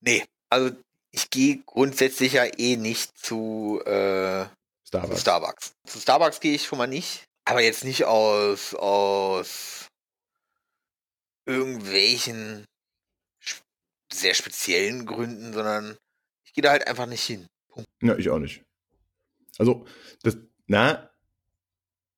[0.00, 0.74] Nee, also
[1.10, 4.46] ich gehe grundsätzlich ja eh nicht zu, äh,
[4.84, 5.20] zu Starbucks.
[5.20, 5.72] Starbucks.
[5.86, 7.24] Zu Starbucks gehe ich schon mal nicht.
[7.44, 9.88] Aber jetzt nicht aus, aus
[11.46, 12.64] irgendwelchen
[14.12, 15.98] sehr speziellen Gründen, sondern
[16.52, 17.46] ich gehe da halt einfach nicht hin.
[18.02, 18.62] Ja, ich auch nicht.
[19.56, 19.86] Also,
[20.22, 20.36] das,
[20.66, 21.08] na,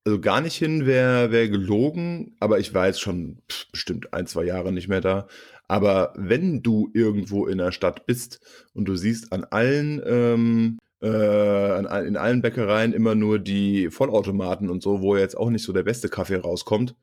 [0.03, 4.43] also gar nicht hin wäre wär gelogen, aber ich war jetzt schon bestimmt ein, zwei
[4.43, 5.29] Jahre nicht mehr da.
[5.69, 8.41] Aber wenn du irgendwo in der Stadt bist
[8.73, 14.69] und du siehst an allen, ähm, äh, an, in allen Bäckereien immer nur die Vollautomaten
[14.69, 16.93] und so, wo jetzt auch nicht so der beste Kaffee rauskommt,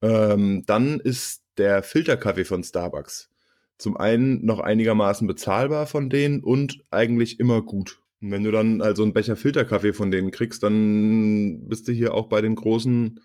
[0.00, 3.30] ähm, dann ist der Filterkaffee von Starbucks
[3.78, 8.00] zum einen noch einigermaßen bezahlbar von denen und eigentlich immer gut.
[8.20, 12.14] Und wenn du dann also einen Becher Filterkaffee von denen kriegst, dann bist du hier
[12.14, 13.20] auch bei den großen,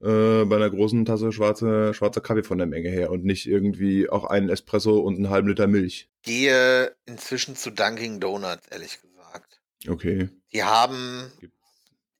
[0.00, 4.10] äh, bei einer großen Tasse schwarze, schwarzer Kaffee von der Menge her und nicht irgendwie
[4.10, 6.08] auch einen Espresso und einen halben Liter Milch.
[6.22, 9.60] Gehe inzwischen zu Dunkin' Donuts, ehrlich gesagt.
[9.88, 10.28] Okay.
[10.52, 11.30] Die haben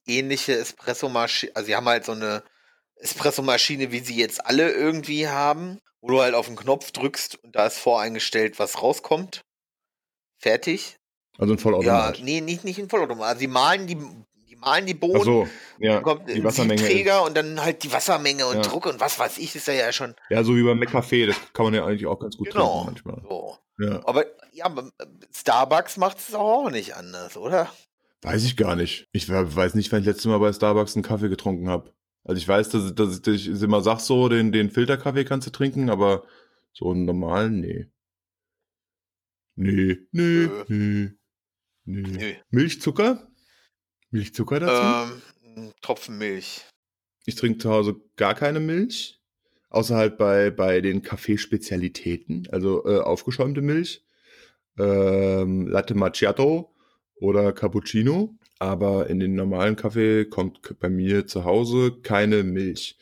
[0.07, 2.45] ähnliche Espresso-Maschine, also sie haben halt so eine
[3.03, 7.55] Espresso-Maschine, wie sie jetzt alle irgendwie haben, wo du halt auf den Knopf drückst und
[7.57, 9.43] da ist voreingestellt, was rauskommt.
[10.39, 10.97] Fertig.
[11.39, 12.21] Also ein Ja, Vollautomat.
[12.23, 13.29] nee, nicht, nicht in Vollautomat.
[13.29, 13.97] Also sie malen die,
[14.49, 15.49] die malen die Bohnen, Ach so,
[15.79, 15.95] ja.
[15.95, 16.79] dann kommt Die ein Wassermenge.
[16.81, 18.63] Siebträger Ist, und dann halt die Wassermenge und Ja.
[18.63, 20.15] Druck und was weiß ich, ist da ja schon.
[20.31, 22.85] ja, so wie beim McCafé, das kann man ja eigentlich auch ganz gut Genau.
[22.85, 23.23] trinken manchmal.
[23.29, 23.59] So.
[23.79, 24.01] Ja.
[24.07, 24.91] Aber ja, aber
[25.35, 27.73] Starbucks macht es auch nicht anders, oder?
[28.21, 29.09] Weiß ich gar nicht.
[29.13, 31.93] Ich we- weiß nicht, wann ich letztes Mal bei Starbucks einen Kaffee getrunken habe.
[32.25, 35.47] Also ich weiß, dass, dass ich, dass ich immer sag so, den, den Filterkaffee kannst
[35.47, 36.25] du trinken, aber
[36.73, 37.87] so einen normalen, nee.
[39.55, 40.65] Nee, nee, Nö.
[40.69, 41.11] nee,
[41.85, 42.19] nee.
[42.19, 42.35] Nö.
[42.51, 43.29] Milchzucker?
[44.11, 45.13] Milchzucker dazu?
[45.57, 46.65] Ähm, Tropfen Milch.
[47.27, 49.21] Ich trinke zu Hause gar keine Milch.
[49.69, 54.05] Außer halt bei, bei den Kaffeespezialitäten, also äh, aufgeschäumte Milch,
[54.79, 56.75] ähm, Latte Macchiato
[57.15, 58.37] oder Cappuccino.
[58.63, 62.97] Aber in den normalen Kaffee kommt bei mir zu Hause keine Milch.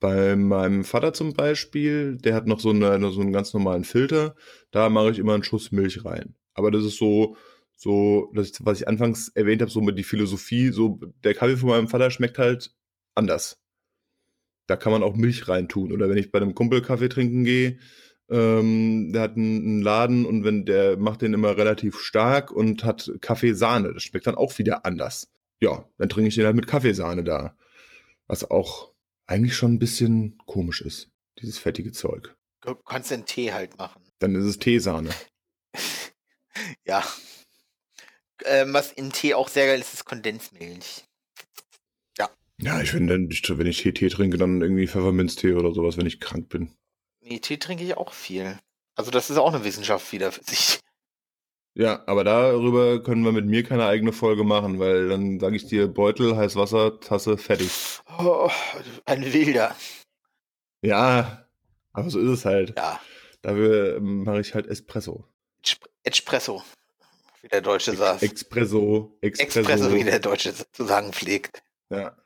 [0.00, 4.34] Bei meinem Vater zum Beispiel, der hat noch so, eine, so einen ganz normalen Filter,
[4.70, 6.36] da mache ich immer einen Schuss Milch rein.
[6.54, 7.36] Aber das ist so,
[7.76, 11.68] so, das, was ich anfangs erwähnt habe, so mit die Philosophie, so der Kaffee von
[11.68, 12.74] meinem Vater schmeckt halt
[13.14, 13.60] anders.
[14.68, 15.92] Da kann man auch Milch reintun.
[15.92, 17.78] Oder wenn ich bei einem Kumpel Kaffee trinken gehe,
[18.30, 22.84] ähm, der hat einen, einen Laden und wenn der macht den immer relativ stark und
[22.84, 23.94] hat Kaffeesahne.
[23.94, 25.30] Das schmeckt dann auch wieder anders.
[25.60, 27.56] Ja, dann trinke ich den halt mit Kaffeesahne da.
[28.26, 28.92] Was auch
[29.26, 31.10] eigentlich schon ein bisschen komisch ist,
[31.40, 32.36] dieses fettige Zeug.
[32.60, 34.02] Du kannst den Tee halt machen.
[34.18, 35.10] Dann ist es Teesahne.
[36.84, 37.04] Ja.
[38.44, 41.04] Ähm, was in Tee auch sehr geil ist, ist Kondensmilch.
[42.60, 45.96] Ja, ich finde, wenn ich, wenn ich Tee, Tee trinke, dann irgendwie Pfefferminztee oder sowas,
[45.96, 46.72] wenn ich krank bin.
[47.28, 48.58] Nee, Tee trinke ich auch viel.
[48.94, 50.80] Also das ist auch eine Wissenschaft wieder für sich.
[51.74, 55.66] Ja, aber darüber können wir mit mir keine eigene Folge machen, weil dann sage ich
[55.66, 57.70] dir Beutel, heiß Wasser, Tasse, fertig.
[58.18, 58.50] Oh,
[59.04, 59.76] ein Wilder.
[60.82, 61.46] Ja,
[61.92, 62.74] aber so ist es halt.
[62.76, 63.00] Ja.
[63.42, 65.24] Dafür ähm, mache ich halt Espresso.
[65.64, 66.64] Esp- Espresso.
[67.42, 68.22] Wie der Deutsche sagt.
[68.24, 69.60] Expresso, Expresso.
[69.60, 71.62] Espresso, wie der Deutsche zu sagen pflegt.
[71.90, 72.16] Ja.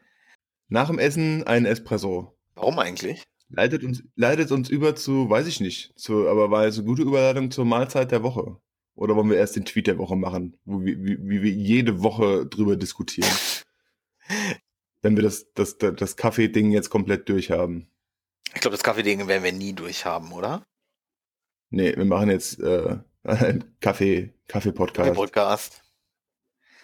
[0.69, 2.35] Nach dem Essen ein Espresso.
[2.55, 3.25] Warum eigentlich?
[3.55, 7.03] Leitet uns, leitet uns über zu, weiß ich nicht, zu, aber war jetzt eine gute
[7.03, 8.57] Überleitung zur Mahlzeit der Woche.
[8.95, 12.03] Oder wollen wir erst den Tweet der Woche machen, wo wir, wie, wie wir jede
[12.03, 13.31] Woche drüber diskutieren?
[15.03, 17.91] Wenn wir das, das, das, das Kaffee-Ding jetzt komplett durchhaben.
[18.55, 20.65] Ich glaube, das Kaffee-Ding werden wir nie durchhaben, oder?
[21.71, 25.15] Nee, wir machen jetzt äh, einen Kaffee, Kaffee-Podcast.
[25.15, 25.83] Podcast.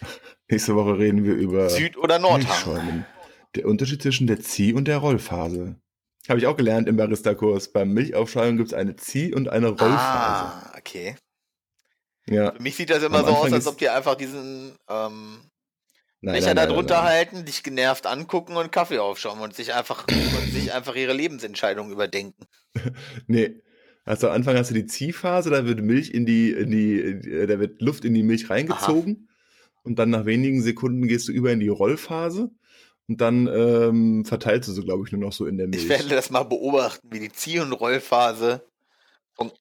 [0.51, 3.07] Nächste Woche reden wir über Süd- oder Nordhang.
[3.55, 5.81] Der Unterschied zwischen der Zieh- und der Rollphase.
[6.29, 7.73] Habe ich auch gelernt im Barista-Kurs.
[7.73, 9.89] Beim Milchaufschäumen gibt es eine Zieh- und eine Rollphase.
[9.97, 11.17] Ah, okay.
[12.27, 12.53] Ja.
[12.53, 14.77] Für mich sieht das immer Am so aus, Anfang als ist- ob die einfach diesen
[14.91, 15.39] ähm,
[16.21, 20.53] Nein, Becher da drunter halten, dich genervt angucken und Kaffee aufschauen und sich einfach und
[20.53, 22.45] sich einfach ihre Lebensentscheidung überdenken.
[23.27, 23.63] Nee.
[24.05, 27.21] Also am Anfang hast du die Ziehphase, da wird Milch in die, in die, in
[27.23, 29.29] die- da wird Luft in die Milch reingezogen.
[29.83, 32.51] Und dann nach wenigen Sekunden gehst du über in die Rollphase.
[33.09, 35.83] Und dann ähm, verteilst du sie, glaube ich, nur noch so in der Milch.
[35.83, 38.63] Ich werde das mal beobachten, wie die Zieh- und Rollphase.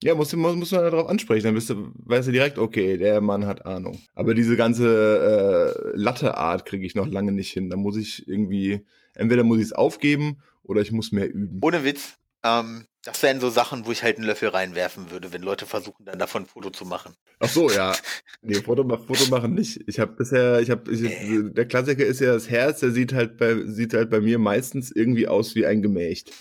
[0.01, 2.97] Ja, musst du, muss, muss man darauf ansprechen, dann bist du, weißt du direkt, okay,
[2.97, 4.01] der Mann hat Ahnung.
[4.15, 7.69] Aber diese ganze äh, Latte-Art kriege ich noch lange nicht hin.
[7.69, 11.59] Da muss ich irgendwie, entweder muss ich es aufgeben oder ich muss mehr üben.
[11.61, 12.15] Ohne Witz.
[12.43, 16.03] Ähm, das wären so Sachen, wo ich halt einen Löffel reinwerfen würde, wenn Leute versuchen,
[16.03, 17.15] dann davon ein Foto zu machen.
[17.39, 17.95] Ach so, ja.
[18.41, 19.81] Nee, Foto, Foto machen nicht.
[19.87, 21.43] Ich habe bisher, ich habe, ich, Nee.
[21.53, 24.91] der Klassiker ist ja das Herz, der sieht halt bei, sieht halt bei mir meistens
[24.91, 26.31] irgendwie aus wie ein Gemächt.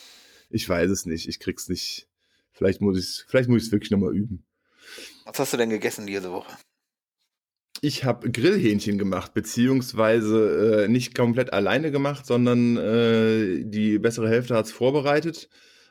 [0.51, 2.09] Ich weiß es nicht, ich krieg's nicht.
[2.51, 4.45] Vielleicht muss ich's, vielleicht muss ich's wirklich nochmal üben.
[5.25, 6.51] Was hast du denn gegessen diese Woche?
[7.81, 14.57] Ich habe Grillhähnchen gemacht, beziehungsweise äh, nicht komplett alleine gemacht, sondern äh, die bessere Hälfte
[14.57, 15.49] hat's vorbereitet,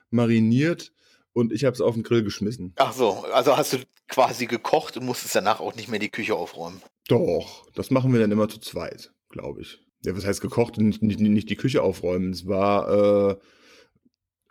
[0.09, 0.93] mariniert
[1.33, 2.73] und ich habe es auf den Grill geschmissen.
[2.77, 3.77] Ach so, also hast du
[4.07, 6.81] quasi gekocht und musstest danach auch nicht mehr die Küche aufräumen.
[7.07, 9.79] Doch, das machen wir dann immer zu zweit, glaube ich.
[10.03, 12.31] Ja, was heißt gekocht und nicht, nicht, nicht die Küche aufräumen?
[12.31, 13.35] Es war, äh,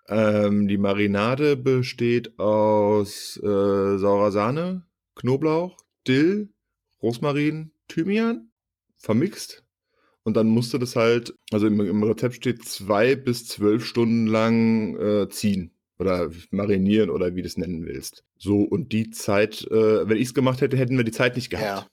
[0.09, 5.77] ähm, die Marinade besteht aus äh, saurer Sahne, Knoblauch,
[6.07, 6.53] Dill,
[7.03, 8.51] Rosmarin, Thymian,
[8.97, 9.64] vermixt.
[10.25, 14.97] Und dann musste das halt, also im, im Rezept steht zwei bis zwölf Stunden lang
[14.97, 18.25] äh, ziehen oder marinieren oder wie du es nennen willst.
[18.39, 21.51] So, und die Zeit, äh, wenn ich es gemacht hätte, hätten wir die Zeit nicht
[21.51, 21.67] gehabt.
[21.67, 21.87] Ja.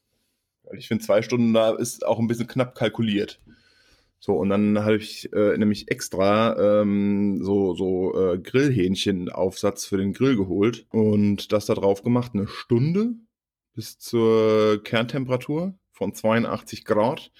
[0.63, 3.41] Weil ich finde, zwei Stunden da ist auch ein bisschen knapp kalkuliert.
[4.19, 10.13] So, und dann habe ich äh, nämlich extra ähm, so, so äh, Grillhähnchen-Aufsatz für den
[10.13, 13.15] Grill geholt und das da drauf gemacht, eine Stunde
[13.73, 17.31] bis zur Kerntemperatur von 82 Grad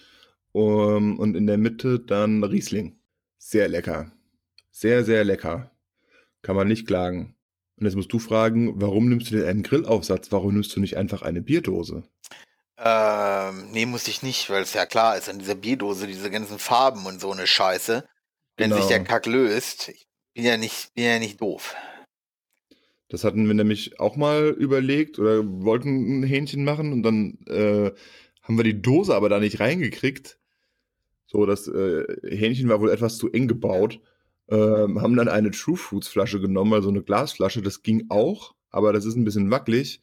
[0.52, 2.99] um, und in der Mitte dann Riesling.
[3.38, 4.12] Sehr lecker.
[4.72, 5.72] Sehr, sehr lecker.
[6.41, 7.36] Kann man nicht klagen.
[7.78, 10.32] Und jetzt musst du fragen, warum nimmst du denn einen Grillaufsatz?
[10.32, 12.04] Warum nimmst du nicht einfach eine Bierdose?
[12.78, 16.60] Ähm, nee, muss ich nicht, weil es ja klar ist, an dieser Bierdose, diese ganzen
[16.60, 18.04] Farben und so eine Scheiße,
[18.58, 18.88] wenn sich Genau.
[18.89, 21.76] der Kack löst, ich bin ja nicht, bin ja nicht doof.
[23.10, 27.91] Das hatten wir nämlich auch mal überlegt oder wollten ein Hähnchen machen und dann äh,
[28.41, 30.39] haben wir die Dose aber da nicht reingekriegt.
[31.32, 34.01] So, das äh, Hähnchen war wohl etwas zu eng gebaut.
[34.49, 37.61] Ähm, haben dann eine True Foods Flasche genommen, also eine Glasflasche.
[37.61, 40.01] Das ging auch, aber das ist ein bisschen wackelig.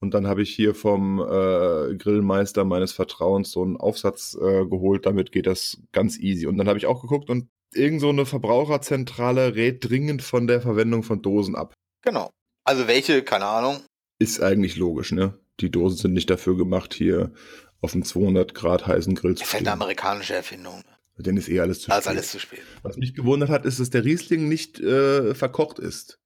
[0.00, 5.04] Und dann habe ich hier vom äh, Grillmeister meines Vertrauens so einen Aufsatz äh, geholt.
[5.04, 6.46] Damit geht das ganz easy.
[6.46, 10.62] Und dann habe ich auch geguckt und irgend so eine Verbraucherzentrale rät dringend von der
[10.62, 11.74] Verwendung von Dosen ab.
[12.00, 12.30] Genau.
[12.64, 13.80] Also welche, keine Ahnung.
[14.18, 15.34] Ist eigentlich logisch, ne?
[15.60, 17.32] Die Dosen sind nicht dafür gemacht, hier
[17.80, 19.68] auf dem 200 Grad heißen Grill zu stehen.
[19.68, 20.82] amerikanische Erfindung.
[21.16, 22.06] Denn ist eh alles zu ist spät.
[22.06, 22.60] alles zu spät.
[22.82, 26.18] Was mich gewundert hat, ist, dass der Riesling nicht äh, verkocht ist.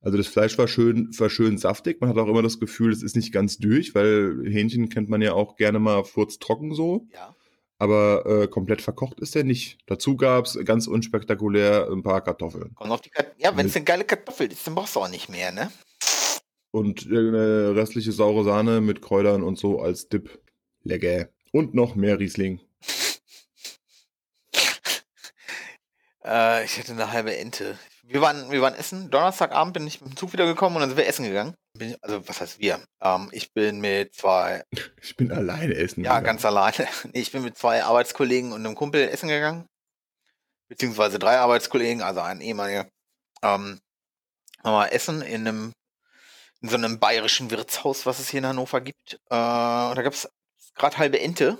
[0.00, 2.00] Also das Fleisch war schön, war schön saftig.
[2.00, 5.22] Man hat auch immer das Gefühl, es ist nicht ganz durch, weil Hähnchen kennt man
[5.22, 7.06] ja auch gerne mal furztrocken so.
[7.12, 7.34] Ja.
[7.78, 9.78] Aber äh, komplett verkocht ist er nicht.
[9.86, 12.74] Dazu gab es ganz unspektakulär ein paar Kartoffeln.
[12.74, 15.08] Kommt auf die Kat ja, wenn es eine geile Kartoffel ist, dann brauchst du auch
[15.08, 15.70] nicht mehr, ne?
[16.72, 20.40] Und eine restliche saure Sahne mit Kräutern und so als Dip.
[20.84, 21.28] Lecker.
[21.52, 22.60] Und noch mehr Riesling.
[26.24, 27.76] Äh, ich hätte eine halbe Ente.
[28.04, 29.10] Wir waren, wir waren essen.
[29.10, 31.54] Donnerstagabend bin ich mit dem Zug wiedergekommen und dann sind wir essen gegangen.
[31.80, 32.80] Ich- also, was heißt wir?
[33.02, 34.62] Ähm, ich bin mit zwei,
[35.02, 36.04] Ich bin alleine essen.
[36.04, 36.26] ja, gegangen.
[36.26, 36.86] ganz alleine.
[37.12, 39.66] Ich bin mit zwei Arbeitskollegen und einem Kumpel essen gegangen.
[40.68, 42.88] Beziehungsweise drei Arbeitskollegen, also ein ehemaliger.
[43.42, 43.80] Ähm,
[44.62, 45.72] haben wir essen in einem,
[46.62, 49.14] in so einem bayerischen Wirtshaus, was es hier in Hannover gibt.
[49.30, 50.28] Äh, und da gab es
[50.74, 51.58] gerade halbe Ente.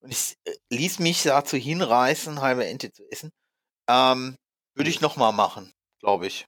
[0.00, 3.30] Und ich äh, ließ mich dazu hinreißen, halbe Ente zu essen.
[3.88, 4.36] Ähm,
[4.74, 6.46] würde ich nochmal machen, glaube ich.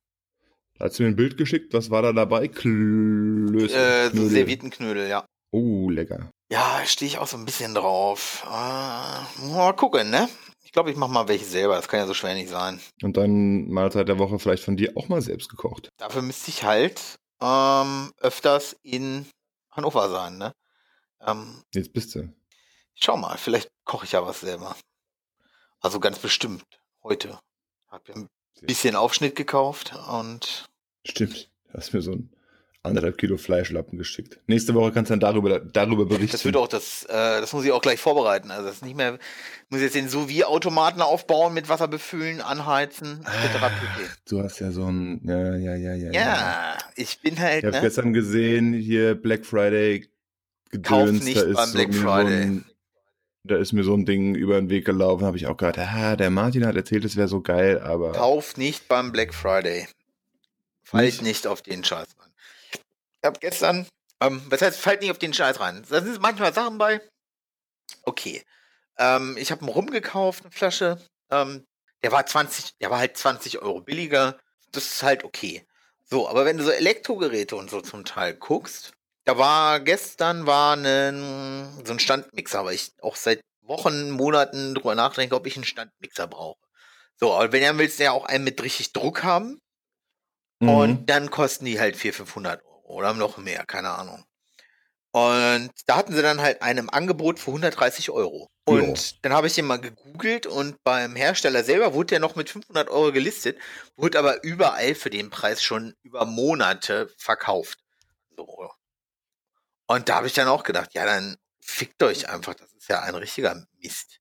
[0.78, 2.48] Da hast du mir ein Bild geschickt, was war da dabei?
[2.48, 3.74] Klöße.
[3.74, 4.30] Äh, so Knödel.
[4.30, 5.26] Servietenknödel, ja.
[5.52, 6.30] Oh, lecker.
[6.50, 8.44] Ja, stehe ich auch so ein bisschen drauf.
[8.46, 10.28] Äh, mal gucken, ne?
[10.64, 11.76] Ich glaube, ich mache mal welche selber.
[11.76, 12.80] Das kann ja so schwer nicht sein.
[13.02, 15.88] Und dann Mahlzeit der Woche vielleicht von dir auch mal selbst gekocht.
[15.98, 19.26] Dafür müsste ich halt ähm, öfters in
[19.70, 20.54] Hannover sein, ne?
[21.20, 22.32] Ähm, Jetzt bist du.
[22.94, 24.76] Schau mal, vielleicht koche ich ja was selber.
[25.80, 26.64] Also ganz bestimmt
[27.02, 27.38] heute.
[27.88, 28.28] Hab ja ein
[28.62, 30.68] bisschen Aufschnitt gekauft und.
[31.06, 31.50] Stimmt.
[31.72, 32.34] Hast mir so ein
[32.82, 34.38] anderthalb Kilo Fleischlappen geschickt.
[34.46, 36.32] Nächste Woche kannst du dann darüber, darüber berichten.
[36.32, 38.50] Das wird auch das, äh, das muss ich auch gleich vorbereiten.
[38.50, 39.18] Also das ist nicht mehr,
[39.68, 43.62] muss jetzt den Sous-Automaten aufbauen, mit Wasser befüllen, anheizen, etc.
[43.62, 43.70] Ah,
[44.28, 46.12] du hast ja so ein, ja, ja, ja, ja.
[46.12, 47.58] Ja, ich bin halt.
[47.58, 47.82] Ich habe ne?
[47.82, 50.08] gestern gesehen, hier Black Friday
[50.70, 52.42] Gedöns, Kauf nicht da ist beim Black so Friday.
[52.42, 52.64] Ein,
[53.42, 56.16] da ist mir so ein Ding über den Weg gelaufen, habe ich auch gedacht, ah,
[56.16, 58.12] der Martin hat erzählt, es wäre so geil, aber.
[58.12, 59.88] Kauf nicht beim Black Friday.
[60.82, 62.29] Fallt nicht, nicht auf den Scheiß rein.
[63.22, 63.86] Ich habe gestern,
[64.20, 65.84] ähm, was heißt, fallt nicht auf den Scheiß rein.
[65.88, 67.00] Da sind manchmal Sachen bei.
[68.02, 68.42] Okay.
[68.98, 70.98] Ähm, ich habe einen Rum gekauft, eine Flasche.
[71.30, 71.64] Ähm,
[72.02, 74.38] der war 20, der war halt 20 Euro billiger.
[74.72, 75.66] Das ist halt okay.
[76.04, 78.92] So, aber wenn du so Elektrogeräte und so zum Teil guckst,
[79.24, 84.94] da war gestern war ein, so ein Standmixer, weil ich auch seit Wochen, Monaten drüber
[84.94, 86.58] nachdenke, ob ich einen Standmixer brauche.
[87.16, 89.60] So, aber wenn du willst du ja auch einen mit richtig Druck haben.
[90.60, 90.68] Mhm.
[90.68, 94.24] Und dann kosten die halt 400, 500 Euro oder noch mehr, keine Ahnung.
[95.12, 98.48] Und da hatten sie dann halt einem Angebot für 130 Euro.
[98.64, 99.16] Und jo.
[99.22, 102.88] dann habe ich den mal gegoogelt und beim Hersteller selber wurde der noch mit 500
[102.88, 103.58] Euro gelistet,
[103.96, 107.80] wurde aber überall für den Preis schon über Monate verkauft.
[108.36, 108.70] So.
[109.86, 112.54] Und da habe ich dann auch gedacht, ja, dann fickt euch einfach.
[112.54, 114.20] Das ist ja ein richtiger Mist.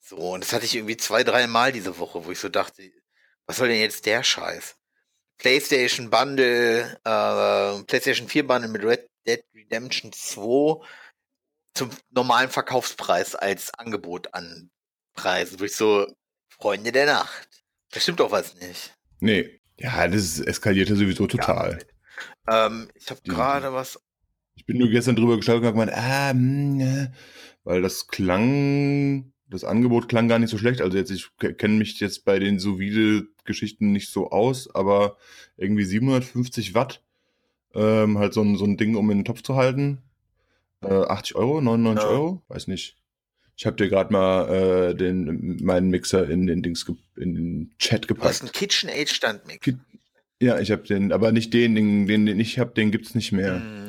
[0.00, 2.90] So, und das hatte ich irgendwie zwei, drei Mal diese Woche, wo ich so dachte,
[3.46, 4.76] was soll denn jetzt der Scheiß?
[5.42, 10.86] PlayStation Bundle, äh, PlayStation 4 Bundle mit Red Dead Redemption 2
[11.74, 14.70] zum normalen Verkaufspreis als Angebot an
[15.14, 15.58] Preisen.
[15.58, 16.06] Wo ich so,
[16.48, 17.48] Freunde der Nacht.
[17.90, 18.94] Das stimmt doch was nicht.
[19.18, 19.60] Nee.
[19.78, 21.80] Ja, das eskalierte sowieso total.
[22.46, 23.98] Ja, ähm, ich habe gerade was
[24.54, 27.14] ich bin nur gestern drüber geschaut und gemeint, ah, mh, hm,
[27.64, 30.80] weil das klang, das Angebot klang gar nicht so schlecht.
[30.80, 32.78] Also jetzt, ich kenne mich jetzt bei den sous
[33.44, 35.16] geschichten nicht so aus, aber
[35.56, 37.02] irgendwie 750 Watt,
[37.74, 39.98] ähm, halt so ein, so ein Ding, um in den Topf zu halten.
[40.82, 42.10] Äh, 80 Euro, 99 ja.
[42.10, 42.96] Euro, weiß nicht.
[43.56, 48.08] Ich habe dir gerade mal äh, den, meinen Mixer in den Dings in den Chat
[48.08, 48.24] gepackt.
[48.24, 49.78] Du hast einen KitchenAid Standmixer.
[50.40, 53.30] Ja, ich habe den, aber nicht den, den, den, den ich habe, den gibt's nicht
[53.30, 53.58] mehr.
[53.58, 53.81] Mm.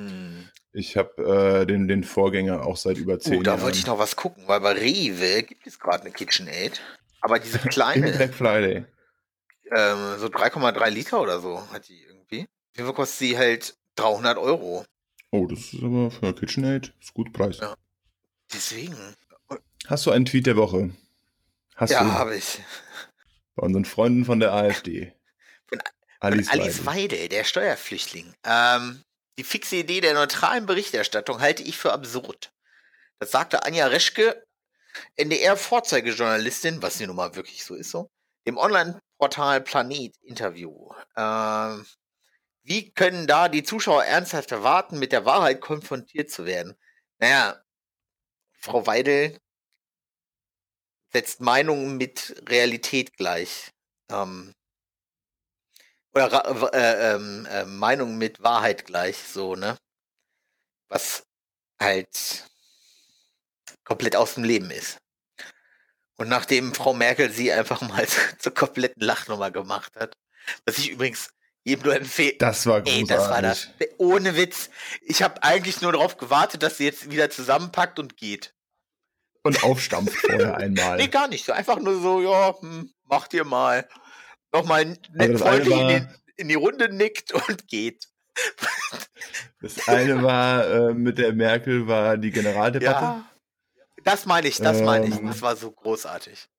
[0.73, 3.59] Ich habe äh, den, den Vorgänger auch seit über zehn uh, Jahren.
[3.59, 6.81] Da wollte ich noch was gucken, weil bei Rewe gibt es gerade eine KitchenAid.
[7.21, 8.11] Aber diese kleine.
[8.11, 8.85] Black Friday.
[9.71, 12.47] Ähm, so 3,3 Liter oder so hat die irgendwie.
[12.73, 14.83] Wie viel kostet sie halt 300 Euro?
[15.31, 17.59] Oh, das ist aber für eine KitchenAid ist gut Preis.
[17.59, 17.75] Ja.
[18.51, 18.95] Deswegen.
[19.87, 20.91] Hast du einen Tweet der Woche?
[21.75, 22.59] Hast ja, habe ich.
[23.55, 25.13] Bei unseren Freunden von der AfD.
[25.67, 25.81] Von,
[26.19, 27.19] Alice, von Alice Weidel.
[27.19, 28.33] Weidel, der Steuerflüchtling.
[28.43, 29.03] Ähm,
[29.37, 32.53] die fixe Idee der neutralen Berichterstattung halte ich für absurd.
[33.19, 34.45] Das sagte Anja Reschke,
[35.15, 38.11] NDR-Vorzeigejournalistin, was sie nun mal wirklich so ist, so,
[38.45, 40.89] dem Online-Portal Planet Interview.
[41.15, 41.85] Ähm,
[42.63, 46.75] wie können da die Zuschauer ernsthaft erwarten, mit der Wahrheit konfrontiert zu werden?
[47.17, 47.61] Naja,
[48.53, 49.37] Frau Weidel
[51.11, 53.71] setzt Meinungen mit Realität gleich.
[54.09, 54.53] Ähm,
[56.13, 59.77] oder äh, ähm, äh, Meinung mit Wahrheit gleich, so, ne?
[60.89, 61.25] Was
[61.81, 62.45] halt
[63.83, 64.97] komplett aus dem Leben ist.
[66.17, 68.07] Und nachdem Frau Merkel sie einfach mal
[68.39, 70.15] zur kompletten Lachnummer gemacht hat,
[70.65, 71.29] was ich übrigens
[71.63, 72.35] jedem nur empfehle.
[72.37, 73.09] Das war großartig.
[73.09, 73.67] Ey, das war das.
[73.97, 74.69] Ohne Witz.
[75.01, 78.53] Ich habe eigentlich nur darauf gewartet, dass sie jetzt wieder zusammenpackt und geht.
[79.43, 80.97] Und aufstampft vorher einmal.
[80.97, 81.49] Nee, gar nicht.
[81.49, 83.87] Einfach nur so, ja, hm, macht ihr mal
[84.53, 88.07] nochmal nett also freundlich in, die, in die Runde nickt und geht.
[89.61, 93.01] Das eine war äh, mit der Merkel war die Generaldebatte.
[93.01, 93.25] Ja,
[94.03, 95.17] das meine ich, das meine ich.
[95.17, 95.27] Ähm.
[95.27, 96.49] Das war so großartig.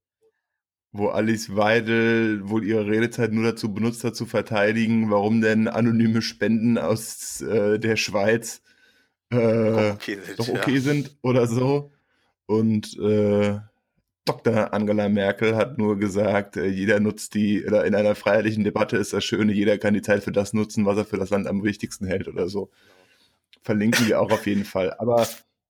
[0.90, 6.22] Wo Alice Weidel wohl ihre Redezeit nur dazu benutzt hat, zu verteidigen, warum denn anonyme
[6.22, 8.62] Spenden aus äh, der Schweiz
[9.30, 10.80] äh, okay sind, doch okay ja.
[10.80, 11.92] sind oder so.
[12.46, 13.58] Und äh,
[14.24, 14.72] Dr.
[14.72, 19.12] Angela Merkel hat nur gesagt, äh, jeder nutzt die, oder in einer freiheitlichen Debatte ist
[19.12, 21.62] das Schöne, jeder kann die Zeit für das nutzen, was er für das Land am
[21.62, 22.70] wichtigsten hält oder so.
[23.62, 24.94] Verlinken wir auch auf jeden Fall.
[24.98, 25.26] Aber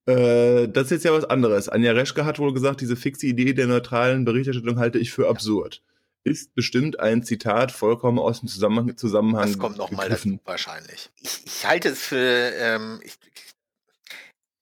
[0.07, 1.69] äh, das ist jetzt ja was anderes.
[1.69, 5.83] Anja Reschke hat wohl gesagt, diese fixe Idee der neutralen Berichterstattung halte ich für absurd.
[6.23, 8.97] Ist bestimmt ein Zitat vollkommen aus dem Zusammenhang.
[8.97, 11.11] Zusammenhang das kommt nochmal dazu wahrscheinlich.
[11.21, 13.19] Ich, ich, halte es für, ähm, ich,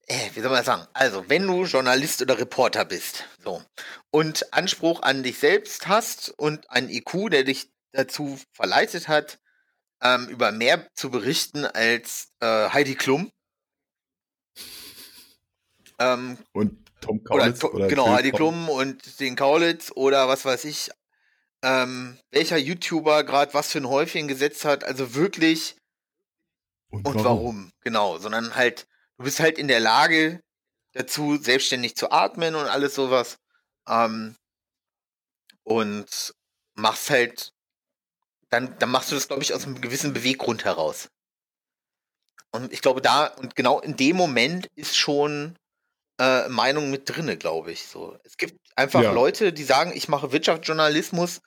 [0.07, 0.87] wie soll man sagen?
[0.93, 3.63] Also, wenn du Journalist oder Reporter bist, so,
[4.11, 9.39] und Anspruch an dich selbst hast und einen IQ, der dich dazu verleitet hat,
[10.01, 13.31] ähm, über mehr zu berichten als äh, Heidi Klum,
[15.99, 17.59] Ähm, Und Tom oder, Kaulitz.
[17.59, 18.31] To- Oder, genau, Heidi.
[18.31, 20.89] Klum und den Kaulitz oder was weiß ich,
[21.61, 24.83] ähm, welcher YouTuber gerade was für ein Häufchen gesetzt hat.
[24.83, 25.75] Also wirklich
[26.89, 27.71] und warum.
[27.81, 28.87] genau, sondern halt,
[29.23, 30.41] du bist halt in der Lage
[30.91, 33.37] dazu, selbstständig zu atmen und alles sowas.
[33.87, 34.35] Ähm,
[35.63, 36.33] und
[36.75, 37.53] machst halt,
[38.49, 41.07] dann, dann machst du das, glaube ich, aus einem gewissen Beweggrund heraus.
[42.51, 45.57] Und ich glaube, da, und genau in dem Moment ist schon
[46.19, 47.87] äh, Meinung mit drinne, glaube ich.
[47.87, 48.19] So.
[48.25, 49.13] Es gibt einfach Ja.
[49.13, 51.39] Leute, die sagen, ich mache Wirtschaftsjournalismus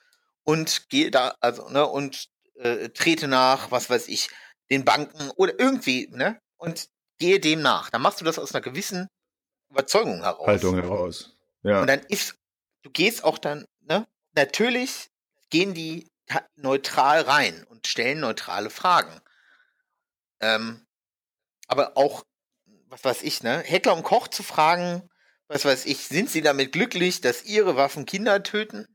[0.43, 4.29] und gehe da, also, ne, und äh, trete nach, was weiß ich,
[4.71, 6.41] den Banken oder irgendwie, ne?
[6.57, 7.89] Und gehe dem nach.
[7.89, 9.09] Dann machst du das aus einer gewissen
[9.69, 10.47] Überzeugung heraus.
[10.47, 11.37] Haltung heraus.
[11.63, 11.81] Ja.
[11.81, 12.35] Und dann ist,
[12.83, 14.07] du gehst auch dann, ne?
[14.33, 15.09] Natürlich
[15.49, 16.09] gehen die
[16.55, 19.21] neutral rein und stellen neutrale Fragen.
[20.39, 20.85] Ähm,
[21.67, 22.25] aber auch,
[22.87, 23.59] was weiß ich, ne?
[23.59, 25.09] Heckler und Koch zu fragen,
[25.47, 28.87] was weiß ich, sind sie damit glücklich, dass ihre Waffen Kinder töten?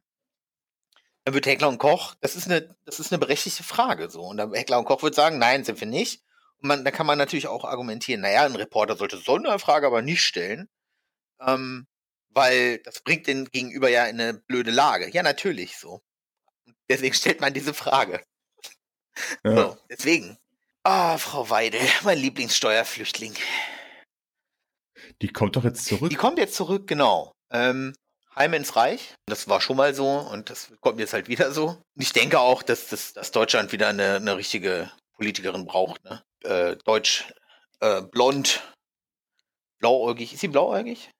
[1.24, 4.22] Dann wird Heckler und Koch, das ist eine, das ist eine berechtigte Frage, so.
[4.22, 6.22] Und dann Heckler und Koch wird sagen, nein, sind wir nicht.
[6.62, 10.02] Man, da kann man natürlich auch argumentieren, naja, ein Reporter sollte so eine Frage aber
[10.02, 10.68] nicht stellen.
[11.40, 11.86] Ähm,
[12.34, 15.10] weil das bringt den Gegenüber ja in eine blöde Lage.
[15.10, 16.00] Ja, natürlich so.
[16.88, 18.24] Deswegen stellt man diese Frage.
[19.44, 19.56] ja.
[19.56, 20.38] So, deswegen.
[20.84, 23.34] Ah, Frau Weidel, mein Lieblingssteuerflüchtling.
[25.20, 26.10] Die kommt doch jetzt zurück.
[26.10, 27.32] Die kommt jetzt zurück, genau.
[27.50, 27.94] Ähm,
[28.34, 29.14] Heim ins Reich.
[29.26, 31.80] Das war schon mal so und das kommt jetzt halt wieder so.
[31.94, 34.90] Ich denke auch, dass, das, dass Deutschland wieder eine, eine richtige
[35.22, 36.02] Politikerin braucht.
[36.04, 36.20] Ne?
[36.42, 37.32] Äh, Deutsch,
[37.78, 38.60] äh, blond,
[39.78, 40.32] blauäugig.
[40.34, 41.10] Ist sie blauäugig?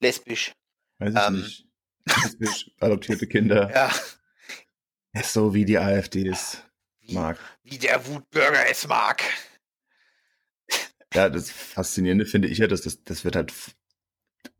[0.00, 0.52] Lesbisch.
[0.98, 1.66] Weiß ich ähm, nicht.
[2.24, 3.70] Lesbisch, adoptierte Kinder.
[5.14, 5.20] Ja.
[5.20, 6.60] Ist so wie die AfD es
[6.98, 7.38] Wie, mag.
[7.62, 9.22] wie der Wutbürger es mag.
[11.14, 13.54] Ja, das Faszinierende finde ich ja, dass das, das wird halt,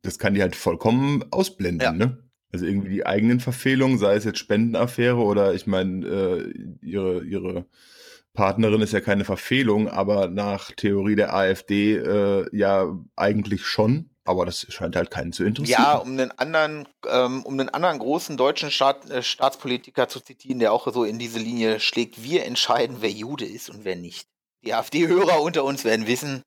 [0.02, 1.90] das kann die halt vollkommen ausblenden, Ja.
[1.90, 2.22] ne?
[2.52, 7.66] Also irgendwie die eigenen Verfehlungen, sei es jetzt Spendenaffäre oder ich meine, äh, ihre, ihre
[8.34, 14.10] Partnerin ist ja keine Verfehlung, aber nach Theorie der AfD äh, ja eigentlich schon.
[14.26, 15.82] Aber das scheint halt keinen zu interessieren.
[15.82, 20.58] Ja, um einen anderen, ähm, um einen anderen großen deutschen Staat, äh, Staatspolitiker zu zitieren,
[20.60, 24.26] der auch so in diese Linie schlägt, wir entscheiden, wer Jude ist und wer nicht.
[24.64, 26.42] Die AfD-Hörer unter uns werden wissen,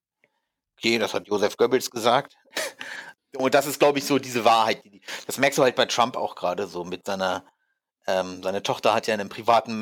[0.79, 2.33] okay, das hat Josef Goebbels gesagt.
[3.35, 4.83] Und das ist, glaube ich, so diese Wahrheit.
[4.85, 7.43] die- Das merkst du halt bei Trump auch gerade so mit seiner,
[8.07, 9.79] ähm, seine Tochter hat ja einen privaten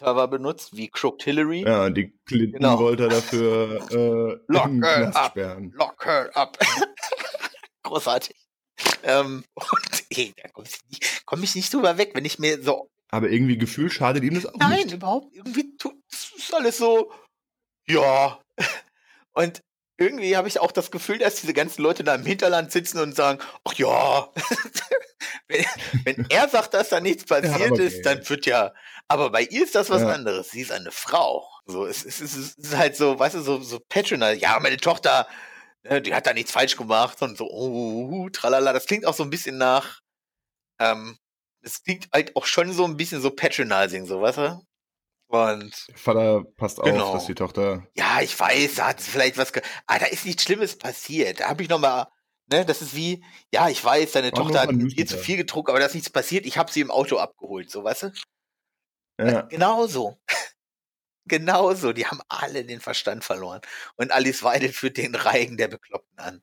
[0.00, 1.62] Mail-Server benutzt, wie Crooked Hillary.
[1.62, 2.78] Ja, die Clinton Genau.
[2.78, 5.30] wollte dafür äh, Lock her up.
[5.32, 5.72] sperren.
[5.76, 6.58] Lock her up.
[7.82, 8.36] Großartig.
[9.02, 12.62] Ähm, und ey, da komme ich, nicht- komm ich nicht drüber weg, wenn ich mir
[12.62, 12.88] so.
[13.10, 14.92] Aber irgendwie gefühlt schadet ihm das auch Nein, nicht.
[14.92, 15.34] überhaupt.
[15.34, 17.12] Irgendwie tut es ist alles so.
[17.88, 18.38] Ja.
[19.32, 19.60] Und
[20.00, 23.14] irgendwie habe ich auch das Gefühl, dass diese ganzen Leute da im Hinterland sitzen und
[23.14, 24.28] sagen, ach ja.
[25.48, 25.64] wenn,
[26.04, 28.06] wenn er sagt, dass da nichts passiert aber ist, Geld.
[28.06, 28.72] dann wird ja.
[29.08, 30.08] Aber bei ihr ist das was Ja.
[30.08, 30.50] anderes.
[30.50, 31.46] Sie ist eine Frau.
[31.66, 34.36] So, es, es, es, es ist halt so, weißt du, so, so patronal.
[34.38, 35.28] Ja, meine Tochter,
[35.82, 38.72] ne, die hat da nichts falsch gemacht und so, oh, tralala.
[38.72, 40.00] Das klingt auch so ein bisschen nach,
[40.80, 41.18] ähm,
[41.62, 44.62] das klingt halt auch schon so ein bisschen so patronizing, so, weißt du?
[45.30, 47.06] Und Vater passt Genau.
[47.08, 47.86] auf, dass die Tochter.
[47.94, 49.52] ja, ich weiß, da hat vielleicht was,
[49.86, 51.38] ah, da ist nichts Schlimmes passiert.
[51.40, 52.08] Da habe ich noch mal,
[52.50, 55.70] ne, das ist wie, ja, ich weiß, deine War Tochter hat hier zu viel getrunken,
[55.70, 56.46] aber da ist nichts passiert.
[56.46, 58.12] Ich habe sie im Auto abgeholt, so, weißt du?
[59.20, 60.18] Ja, Genauso.
[61.26, 61.92] Genauso.
[61.92, 63.60] Die haben alle den Verstand verloren.
[63.96, 66.42] Und Alice Weidel führt den Reigen der Bekloppten an.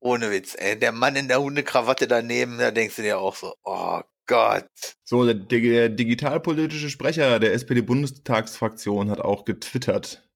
[0.00, 0.78] Ohne Witz, ey.
[0.78, 4.96] Der Mann in der Hundekrawatte daneben, da denkst du dir auch so, oh Gott.
[5.04, 10.28] So, der, der digitalpolitische Sprecher der SPD-Bundestagsfraktion hat auch getwittert.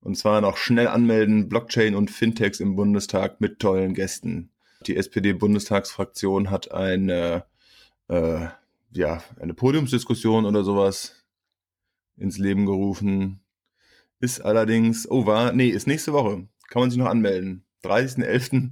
[0.00, 4.52] Und zwar noch schnell anmelden, Blockchain und Fintechs im Bundestag mit tollen Gästen.
[4.86, 7.44] Die SPD-Bundestagsfraktion hat eine,
[8.08, 8.46] äh,
[8.92, 11.24] ja, eine Podiumsdiskussion oder sowas
[12.16, 13.40] ins Leben gerufen.
[14.20, 16.48] Ist allerdings, oh, war, nee, ist nächste Woche.
[16.68, 17.64] Kann man sich noch anmelden.
[17.82, 18.70] 30.11.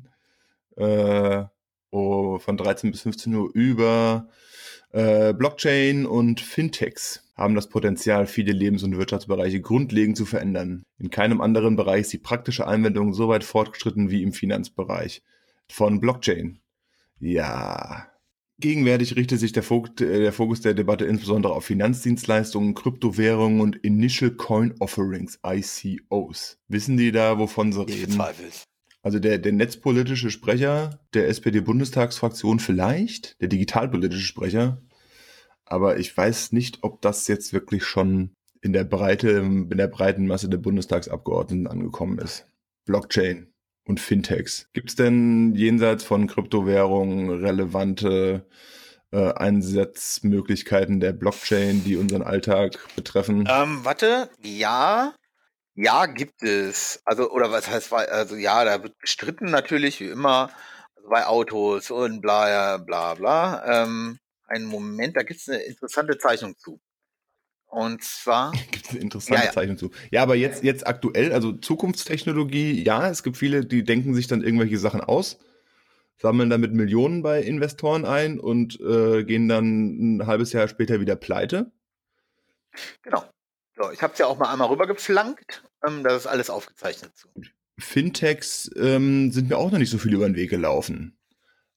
[0.76, 1.46] Äh,
[1.94, 4.28] oh, von 13 bis 15 Uhr über
[4.90, 10.84] äh, Blockchain und Fintechs haben das Potenzial, viele Lebens- und Wirtschaftsbereiche grundlegend zu verändern.
[10.98, 15.22] In keinem anderen Bereich ist die praktische Anwendung so weit fortgeschritten wie im Finanzbereich.
[15.68, 16.60] Von Blockchain.
[17.18, 18.06] Ja.
[18.60, 23.76] Gegenwärtig richtet sich der, Fok äh, der Fokus der Debatte insbesondere auf Finanzdienstleistungen, Kryptowährungen und
[23.76, 26.58] Initial Coin Offerings, ICOs.
[26.68, 28.06] Wissen die da, wovon sie Ich reden?
[28.06, 28.64] bezweifel's.
[29.04, 34.80] Also der, der netzpolitische Sprecher der SPD-Bundestagsfraktion vielleicht, der digitalpolitische Sprecher.
[35.66, 38.30] Aber ich weiß nicht, ob das jetzt wirklich schon
[38.62, 42.46] in der Breite, in der breiten Masse der Bundestagsabgeordneten angekommen ist.
[42.86, 43.52] Blockchain.
[43.86, 44.70] und Fintechs.
[44.72, 48.46] Gibt es denn jenseits von Kryptowährungen relevante
[49.10, 53.46] äh, Einsatzmöglichkeiten der Blockchain, die unseren Alltag betreffen?
[53.46, 55.12] Ähm, warte, ja,
[55.74, 57.00] ja, gibt es.
[57.04, 60.50] Also, oder was heißt, also ja, da wird gestritten natürlich, wie immer,
[60.96, 63.82] also bei Autos und bla, bla, bla.
[63.82, 66.80] Ähm, einen Moment, da gibt es eine interessante Zeichnung zu.
[67.66, 68.52] Und zwar.
[68.70, 69.52] Gibt es eine interessante ja, ja.
[69.52, 69.90] Zeichnung zu.
[70.12, 74.44] Ja, aber jetzt, jetzt aktuell, also Zukunftstechnologie, ja, es gibt viele, die denken sich dann
[74.44, 75.40] irgendwelche Sachen aus,
[76.16, 81.16] sammeln damit Millionen bei Investoren ein und äh, gehen dann ein halbes Jahr später wieder
[81.16, 81.72] pleite.
[83.02, 83.24] Genau.
[83.76, 85.64] So, ich habe es ja auch mal einmal rübergeflankt.
[85.86, 87.28] Ähm, das ist alles aufgezeichnet zu.
[87.78, 91.18] Fintechs ähm, sind mir auch noch nicht so viel über den Weg gelaufen.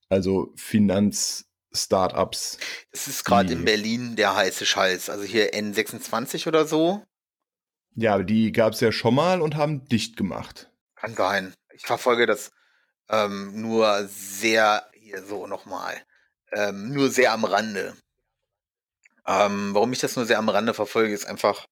[0.09, 2.59] Also Finanz-Startups.
[2.91, 5.09] Das ist gerade in Berlin der heiße Scheiß.
[5.09, 7.03] Also hier N26 oder so.
[7.95, 10.71] Ja, aber die gab es ja schon mal und haben dicht gemacht.
[10.95, 11.53] Kann sein.
[11.73, 12.51] Ich verfolge das
[13.09, 15.99] ähm, nur sehr, hier so nochmal,
[16.51, 17.95] ähm, nur sehr am Rande.
[19.25, 21.65] Ähm, warum ich das nur sehr am Rande verfolge, ist einfach,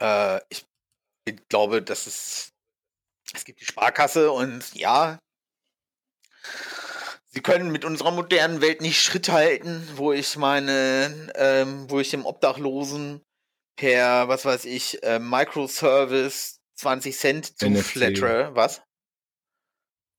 [0.00, 0.66] äh, ich
[1.48, 2.52] glaube, dass es,
[3.32, 5.18] es gibt die Sparkasse und ja,
[7.26, 12.10] sie können mit unserer modernen Welt nicht Schritt halten, wo ich meine, ähm, wo ich
[12.10, 13.22] dem Obdachlosen
[13.76, 18.54] per, was weiß ich, äh, Microservice 20 Cent zuflettere.
[18.54, 18.82] Was?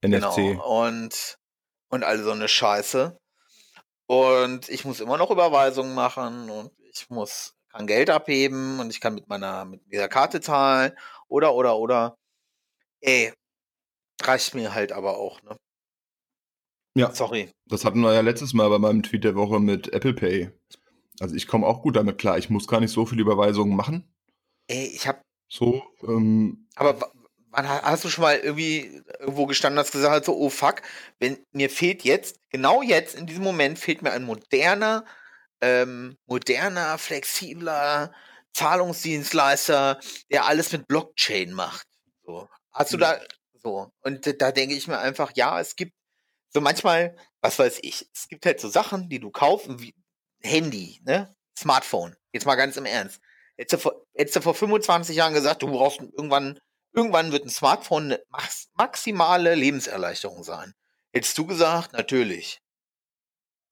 [0.01, 0.35] NFC.
[0.35, 0.85] Genau.
[0.85, 1.37] Und,
[1.89, 3.17] und all so eine Scheiße.
[4.07, 9.01] Und ich muss immer noch Überweisungen machen und ich muss kann Geld abheben und ich
[9.01, 10.93] kann mit meiner, mit dieser Karte zahlen
[11.27, 12.17] oder, oder, oder.
[13.01, 13.33] Ey,
[14.21, 15.57] reicht mir halt aber auch, ne?
[16.97, 17.13] Ja.
[17.13, 17.49] Sorry.
[17.65, 20.51] Das hatten wir ja letztes Mal bei meinem Tweet der Woche mit Apple Pay.
[21.19, 22.37] Also ich komme auch gut damit klar.
[22.37, 24.09] Ich muss gar nicht so viele Überweisungen machen.
[24.67, 25.21] Ey, ich hab.
[25.49, 26.69] So, ähm.
[26.75, 27.11] Aber
[27.51, 30.81] wann hast du schon mal irgendwie irgendwo gestanden und hast gesagt, so, oh fuck,
[31.19, 35.03] wenn mir fehlt jetzt, genau jetzt, in diesem Moment fehlt mir ein moderner,
[35.61, 38.13] ähm, moderner, flexibler
[38.53, 39.99] Zahlungsdienstleister,
[40.31, 41.87] der alles mit Blockchain macht.
[42.23, 42.47] So.
[42.71, 43.01] Hast du mhm.
[43.01, 43.19] da
[43.53, 43.91] so?
[44.01, 45.93] Und da denke ich mir einfach, ja, es gibt
[46.53, 49.93] so manchmal, was weiß ich, es gibt halt so Sachen, die du kaufen, wie
[50.41, 51.35] Handy, ne?
[51.57, 52.15] Smartphone.
[52.31, 53.19] Jetzt mal ganz im Ernst.
[53.57, 56.59] Hättest du vor, hättest du vor 25 Jahren gesagt, du brauchst irgendwann,
[56.93, 58.23] irgendwann wird ein Smartphone eine
[58.73, 60.73] maximale Lebenserleichterung sein.
[61.13, 62.61] Hättest du gesagt, natürlich.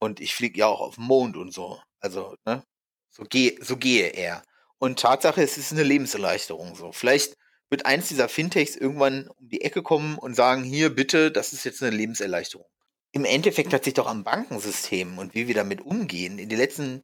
[0.04, 1.80] Und ich fliege ja auch auf den Mond und so.
[1.98, 2.62] Also, ne?
[3.08, 4.42] So, geh, so gehe er.
[4.76, 6.92] Und Tatsache, es ist eine Lebenserleichterung so.
[6.92, 7.38] Vielleicht
[7.70, 11.64] wird eins dieser Fintechs irgendwann um die Ecke kommen und sagen, hier bitte, das ist
[11.64, 12.66] jetzt eine Lebenserleichterung.
[13.12, 17.02] Im Endeffekt hat sich doch am Bankensystem und wie wir damit umgehen in den letzten,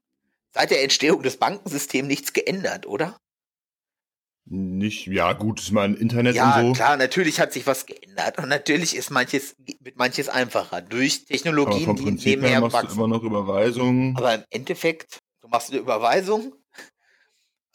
[0.51, 3.19] seit der Entstehung des Bankensystems nichts geändert, oder?
[4.47, 6.69] Nicht, ja gut, ist mein Internet ja, und so.
[6.69, 11.25] Ja, klar, natürlich hat sich was geändert und natürlich ist manches, wird manches einfacher durch
[11.25, 12.89] Technologien, die nebenher machst wachsen.
[12.89, 14.17] Du immer noch Überweisungen.
[14.17, 16.53] Aber im Endeffekt, du machst eine Überweisung,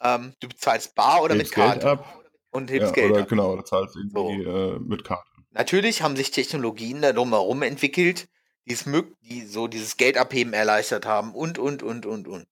[0.02, 1.78] ähm, du bezahlst bar oder hebst mit Karte.
[1.78, 2.22] Geld ab.
[2.50, 3.28] Und hebst ja, Geld oder ab.
[3.28, 4.50] Genau, oder zahlst irgendwie so.
[4.50, 5.30] äh, mit Karte.
[5.52, 8.28] Natürlich haben sich Technologien da drumherum entwickelt,
[8.66, 8.84] die, es
[9.22, 12.46] die so dieses Geldabheben erleichtert haben und, und, und, und, und.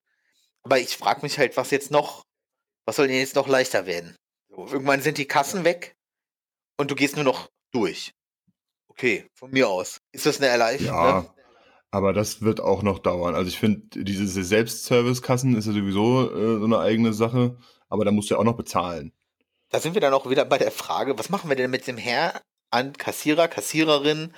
[0.62, 2.24] Aber ich frage mich halt, was jetzt noch
[2.84, 4.16] was soll denn jetzt noch leichter werden?
[4.48, 5.96] Irgendwann sind die Kassen weg
[6.76, 8.12] und du gehst nur noch durch.
[8.88, 10.00] Okay, von mir aus.
[10.12, 10.96] Ist das eine Erleichterung?
[10.96, 11.34] Ja, ne?
[11.90, 13.34] aber das wird auch noch dauern.
[13.34, 17.56] Also ich finde, diese Selbstservice-Kassen ist ja sowieso äh, so eine eigene Sache,
[17.88, 19.12] aber da musst du ja auch noch bezahlen.
[19.70, 21.96] Da sind wir dann auch wieder bei der Frage, was machen wir denn mit dem
[21.96, 24.32] Herr an Kassierer, Kassiererin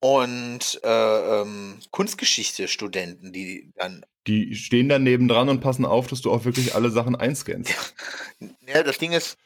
[0.00, 6.30] und äh, ähm, Kunstgeschichte-Studenten, die dann die stehen dann nebendran und passen auf, dass du
[6.30, 7.74] auch wirklich alle Sachen einscannst.
[8.66, 9.38] Ja, das Ding ist,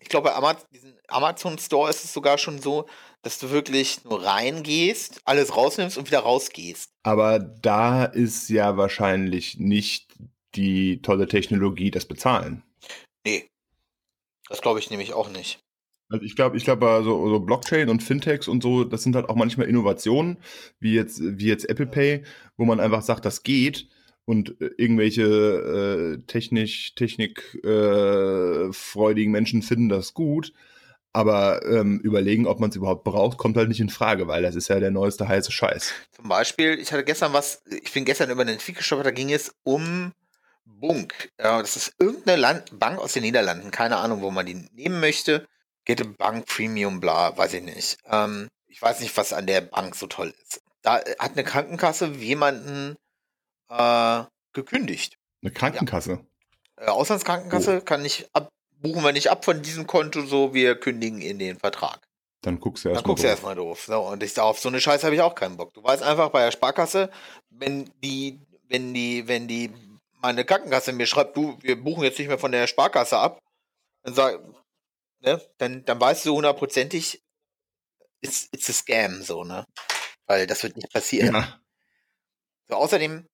[0.00, 0.66] ich glaube, bei Amazon,
[1.06, 2.86] Amazon Store ist es sogar schon so,
[3.22, 6.90] dass du wirklich nur reingehst, alles rausnimmst und wieder rausgehst.
[7.04, 10.14] Aber da ist ja wahrscheinlich nicht
[10.56, 12.64] die tolle Technologie das Bezahlen.
[13.24, 13.48] Nee.
[14.48, 15.60] Das glaube ich nämlich auch nicht.
[16.08, 19.28] Also ich glaube, ich glaube, so, so Blockchain und Fintechs und so, das sind halt
[19.28, 20.38] auch manchmal Innovationen,
[20.78, 22.22] wie jetzt, wie jetzt Apple Pay,
[22.56, 23.88] wo man einfach sagt, das geht
[24.24, 30.52] und äh, irgendwelche äh, technisch, technikfreudigen äh, Menschen finden das gut,
[31.12, 34.54] aber ähm, überlegen, ob man es überhaupt braucht, kommt halt nicht in Frage, weil das
[34.54, 35.92] ist ja der neueste heiße Scheiß.
[36.12, 39.32] Zum Beispiel, ich hatte gestern was, ich bin gestern über einen Tweet gestolpert, da ging
[39.32, 40.12] es um
[40.66, 41.30] Bunk.
[41.40, 45.00] Ja, das ist irgendeine Land Bank aus den Niederlanden, keine Ahnung, wo man die nehmen
[45.00, 45.46] möchte.
[45.86, 47.96] Geht um Bank Premium, bla, weiß ich nicht.
[48.10, 50.60] Ähm, ich weiß nicht, was an der Bank so toll ist.
[50.82, 52.96] Da äh, hat eine Krankenkasse jemanden
[53.70, 55.16] äh, gekündigt.
[55.42, 56.20] Eine Krankenkasse?
[56.78, 56.86] Ja.
[56.86, 57.84] Äh, Auslandskrankenkasse oh.
[57.84, 61.58] kann nicht ab, buchen wir nicht ab von diesem Konto, so wir kündigen in den
[61.58, 62.00] Vertrag.
[62.42, 63.10] Dann guckst du Dann erstmal.
[63.10, 63.84] guckst du erstmal doof.
[63.86, 65.72] So, und ich auf so eine Scheiße habe ich auch keinen Bock.
[65.72, 67.10] Du weißt einfach bei der Sparkasse,
[67.50, 69.72] wenn die, wenn die, wenn die
[70.20, 73.38] meine Krankenkasse mir schreibt, du, wir buchen jetzt nicht mehr von der Sparkasse ab,
[74.02, 74.40] dann sag,
[75.20, 77.22] ne, dann, dann weißt du hundertprozentig,
[78.20, 79.64] it's, it's a scam, so, ne?
[80.26, 81.34] Weil das wird nicht passieren.
[81.34, 81.60] Ja.
[82.68, 83.26] So, außerdem,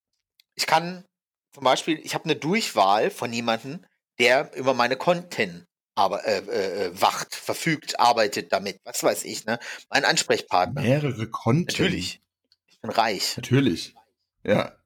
[0.55, 1.05] ich kann
[1.53, 3.85] zum Beispiel, ich habe eine Durchwahl von jemandem,
[4.19, 9.45] der über meine Konten aber, äh, äh, äh, wacht, verfügt, arbeitet damit, was weiß ich,
[9.45, 9.59] ne?
[9.91, 10.83] Mein Ansprechpartner.
[10.83, 11.67] Mehrere Konten.
[11.67, 12.23] Natürlich.
[12.67, 13.37] Ich bin reich.
[13.37, 13.95] Natürlich.
[14.43, 14.77] Ja.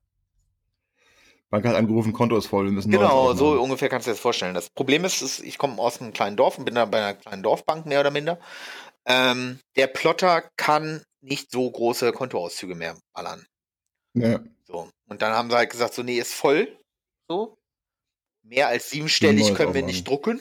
[1.50, 4.14] Bank hat angerufen, Konto ist voll, wir müssen neues Genau, so ungefähr kannst du dir
[4.14, 4.54] das vorstellen.
[4.54, 7.14] Das Problem ist, ist, ich komme aus einem kleinen Dorf und bin da bei einer
[7.14, 8.40] kleinen Dorfbank, mehr oder minder.
[9.04, 13.46] Ähm, der Plotter kann nicht so große Kontoauszüge mehr ballern.
[14.14, 14.40] Ja.
[14.64, 14.90] So.
[15.08, 16.76] Und dann haben sie halt gesagt, so, nee, ist voll.
[17.28, 17.56] So.
[18.42, 20.40] Mehr als siebenstellig können wir nicht drucken.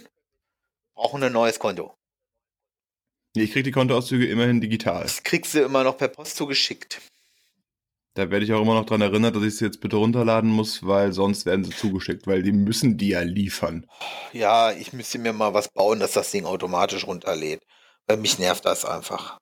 [0.95, 1.93] Brauchen ein neues Konto.
[3.35, 5.03] Nee, Ich kriege die Kontoauszüge immerhin digital.
[5.03, 7.01] Das kriegst du immer noch per Post zugeschickt.
[8.15, 10.85] Da werde ich auch immer noch dran erinnert, dass ich sie jetzt bitte runterladen muss,
[10.85, 13.85] weil sonst werden sie zugeschickt, weil die müssen die ja liefern.
[14.31, 17.61] Ja, ich müsste mir mal was bauen, dass das Ding automatisch runterlädt.
[18.07, 19.37] Weil mich nervt das einfach.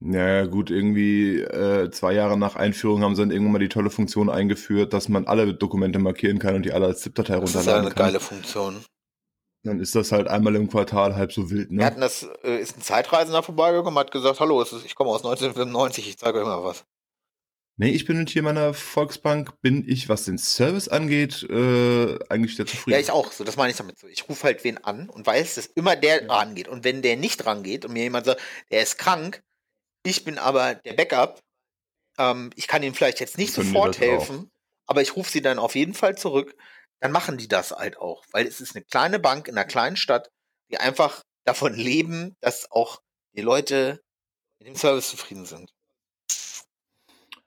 [0.00, 3.90] Naja, gut, irgendwie äh, zwei Jahre nach Einführung haben sie dann irgendwann mal die tolle
[3.90, 7.66] Funktion eingeführt, dass man alle Dokumente markieren kann und die alle als ZIP-Datei Das ist
[7.66, 8.06] ja runterladen eine kann.
[8.06, 8.84] geile Funktion.
[9.62, 11.84] Dann ist das halt einmal im Quartal halb so wild, Wir ne?
[11.86, 16.08] hatten das, äh, ist ein Zeitreisender vorbeigekommen, hat gesagt, hallo, ist, ich komme aus 1995,
[16.08, 16.84] ich zeige euch mal was.
[17.76, 22.54] Nee, ich bin hier in meiner Volksbank, bin ich, was den Service angeht, äh, eigentlich
[22.54, 22.92] sehr zufrieden.
[22.94, 24.06] Ja, ich auch, so, das meine ich damit so.
[24.06, 26.34] Ich rufe halt wen an und weiß, dass immer der Ja.
[26.34, 26.68] rangeht.
[26.68, 29.42] Und wenn der nicht rangeht und mir jemand sagt, der ist krank,
[30.04, 31.40] ich bin aber der Backup,
[32.18, 34.50] ähm, ich kann ihm vielleicht jetzt nicht Können sofort helfen,
[34.86, 36.54] aber ich rufe sie dann auf jeden Fall zurück,
[37.00, 38.24] dann machen die das halt auch.
[38.30, 40.30] Weil es ist eine kleine Bank in einer kleinen Stadt,
[40.70, 43.00] die einfach davon leben, dass auch
[43.36, 44.00] die Leute
[44.60, 45.73] mit dem Service zufrieden sind.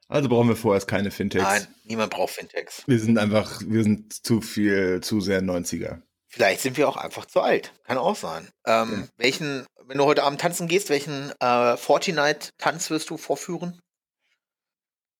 [0.09, 1.43] Also brauchen wir vorerst keine Fintechs.
[1.43, 2.83] Nein, niemand braucht Fintechs.
[2.87, 6.01] Wir sind einfach, wir sind zu viel, zu sehr 90er.
[6.27, 7.73] Vielleicht sind wir auch einfach zu alt.
[7.83, 8.47] Kann auch sein.
[8.65, 9.07] Ähm, Ja.
[9.17, 13.79] Welchen, wenn du heute Abend tanzen gehst, welchen äh, Fortnite-Tanz wirst du vorführen?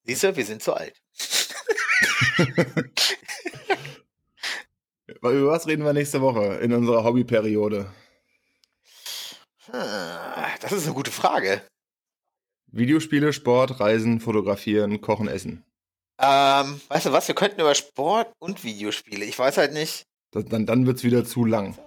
[0.04, 0.96] Siehst du, wir sind zu alt.
[5.08, 7.92] Über was reden wir nächste Woche in unserer Hobbyperiode?
[9.72, 11.62] Ah, Das ist eine gute Frage.
[12.68, 15.64] Videospiele, Sport, Reisen, Fotografieren, Kochen, Essen.
[16.20, 17.28] Ähm, weißt du was?
[17.28, 19.26] Wir könnten über Sport und Videospiele.
[19.26, 20.08] Ich weiß halt nicht.
[20.32, 21.78] Das, dann dann wird es wieder zu lang.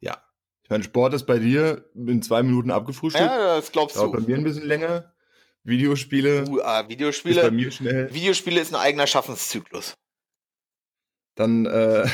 [0.00, 0.22] Ja.
[0.64, 3.24] Ich meine, Sport ist bei dir in zwei Minuten abgefrühstückt.
[3.24, 4.26] Ja, das glaubst Dauert bei du.
[4.26, 5.12] mir ein bisschen länger.
[5.62, 7.50] Videospiele Uh, ah, ist bei Videospiele.
[7.50, 8.12] mir schnell.
[8.14, 9.94] Videospiele ist ein eigener Schaffenszyklus.
[11.34, 12.06] Dann äh,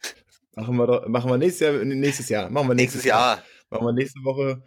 [0.54, 3.42] machen wir doch, machen wir nächstes Jahr, nächstes Jahr, machen wir nächstes, Nächstes Jahr.
[3.70, 4.62] Machen wir nächste Woche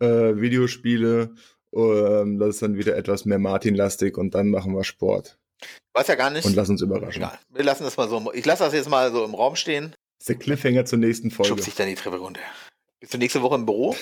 [0.00, 1.34] äh, Videospiele.
[1.74, 5.38] Ähm, das ist dann wieder etwas mehr Martin-lastig und dann machen wir Sport.
[5.92, 6.44] Weiß ja gar nicht.
[6.44, 7.22] Und lass uns überraschen.
[7.22, 7.38] Egal.
[7.50, 8.32] Wir lassen das mal so.
[8.32, 9.90] Ich lasse das jetzt mal so im Raum stehen.
[10.18, 11.48] Das ist der Cliffhanger zur nächsten Folge.
[11.48, 12.40] Schubst sich dann die Treppe runter.
[13.00, 13.96] Bist du nächste Woche im Büro?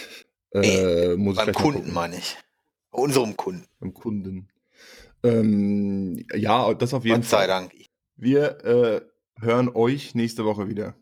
[0.54, 2.36] Äh, ich Beim Kunden, meine ich.
[2.90, 3.66] Bei unserem Kunden.
[3.80, 4.48] Beim Kunden.
[5.22, 7.46] Ähm, ja, das auf jeden Gott sei Fall.
[7.46, 7.72] Dank.
[8.16, 9.00] Wir äh,
[9.40, 10.94] hören euch nächste Woche wieder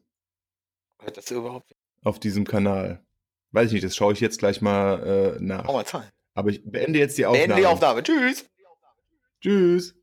[1.00, 1.74] Hört das überhaupt?
[2.04, 3.04] auf diesem Kanal.
[3.52, 5.66] Weiß ich nicht, das schaue ich jetzt gleich mal äh, nach.
[5.66, 6.08] Hau mal Zahlen.
[6.40, 7.46] Aber ich beende jetzt die Aufnahme.
[7.48, 8.02] Beenden die Aufnahme.
[8.02, 8.46] Tschüss.
[9.42, 9.94] Tschüss.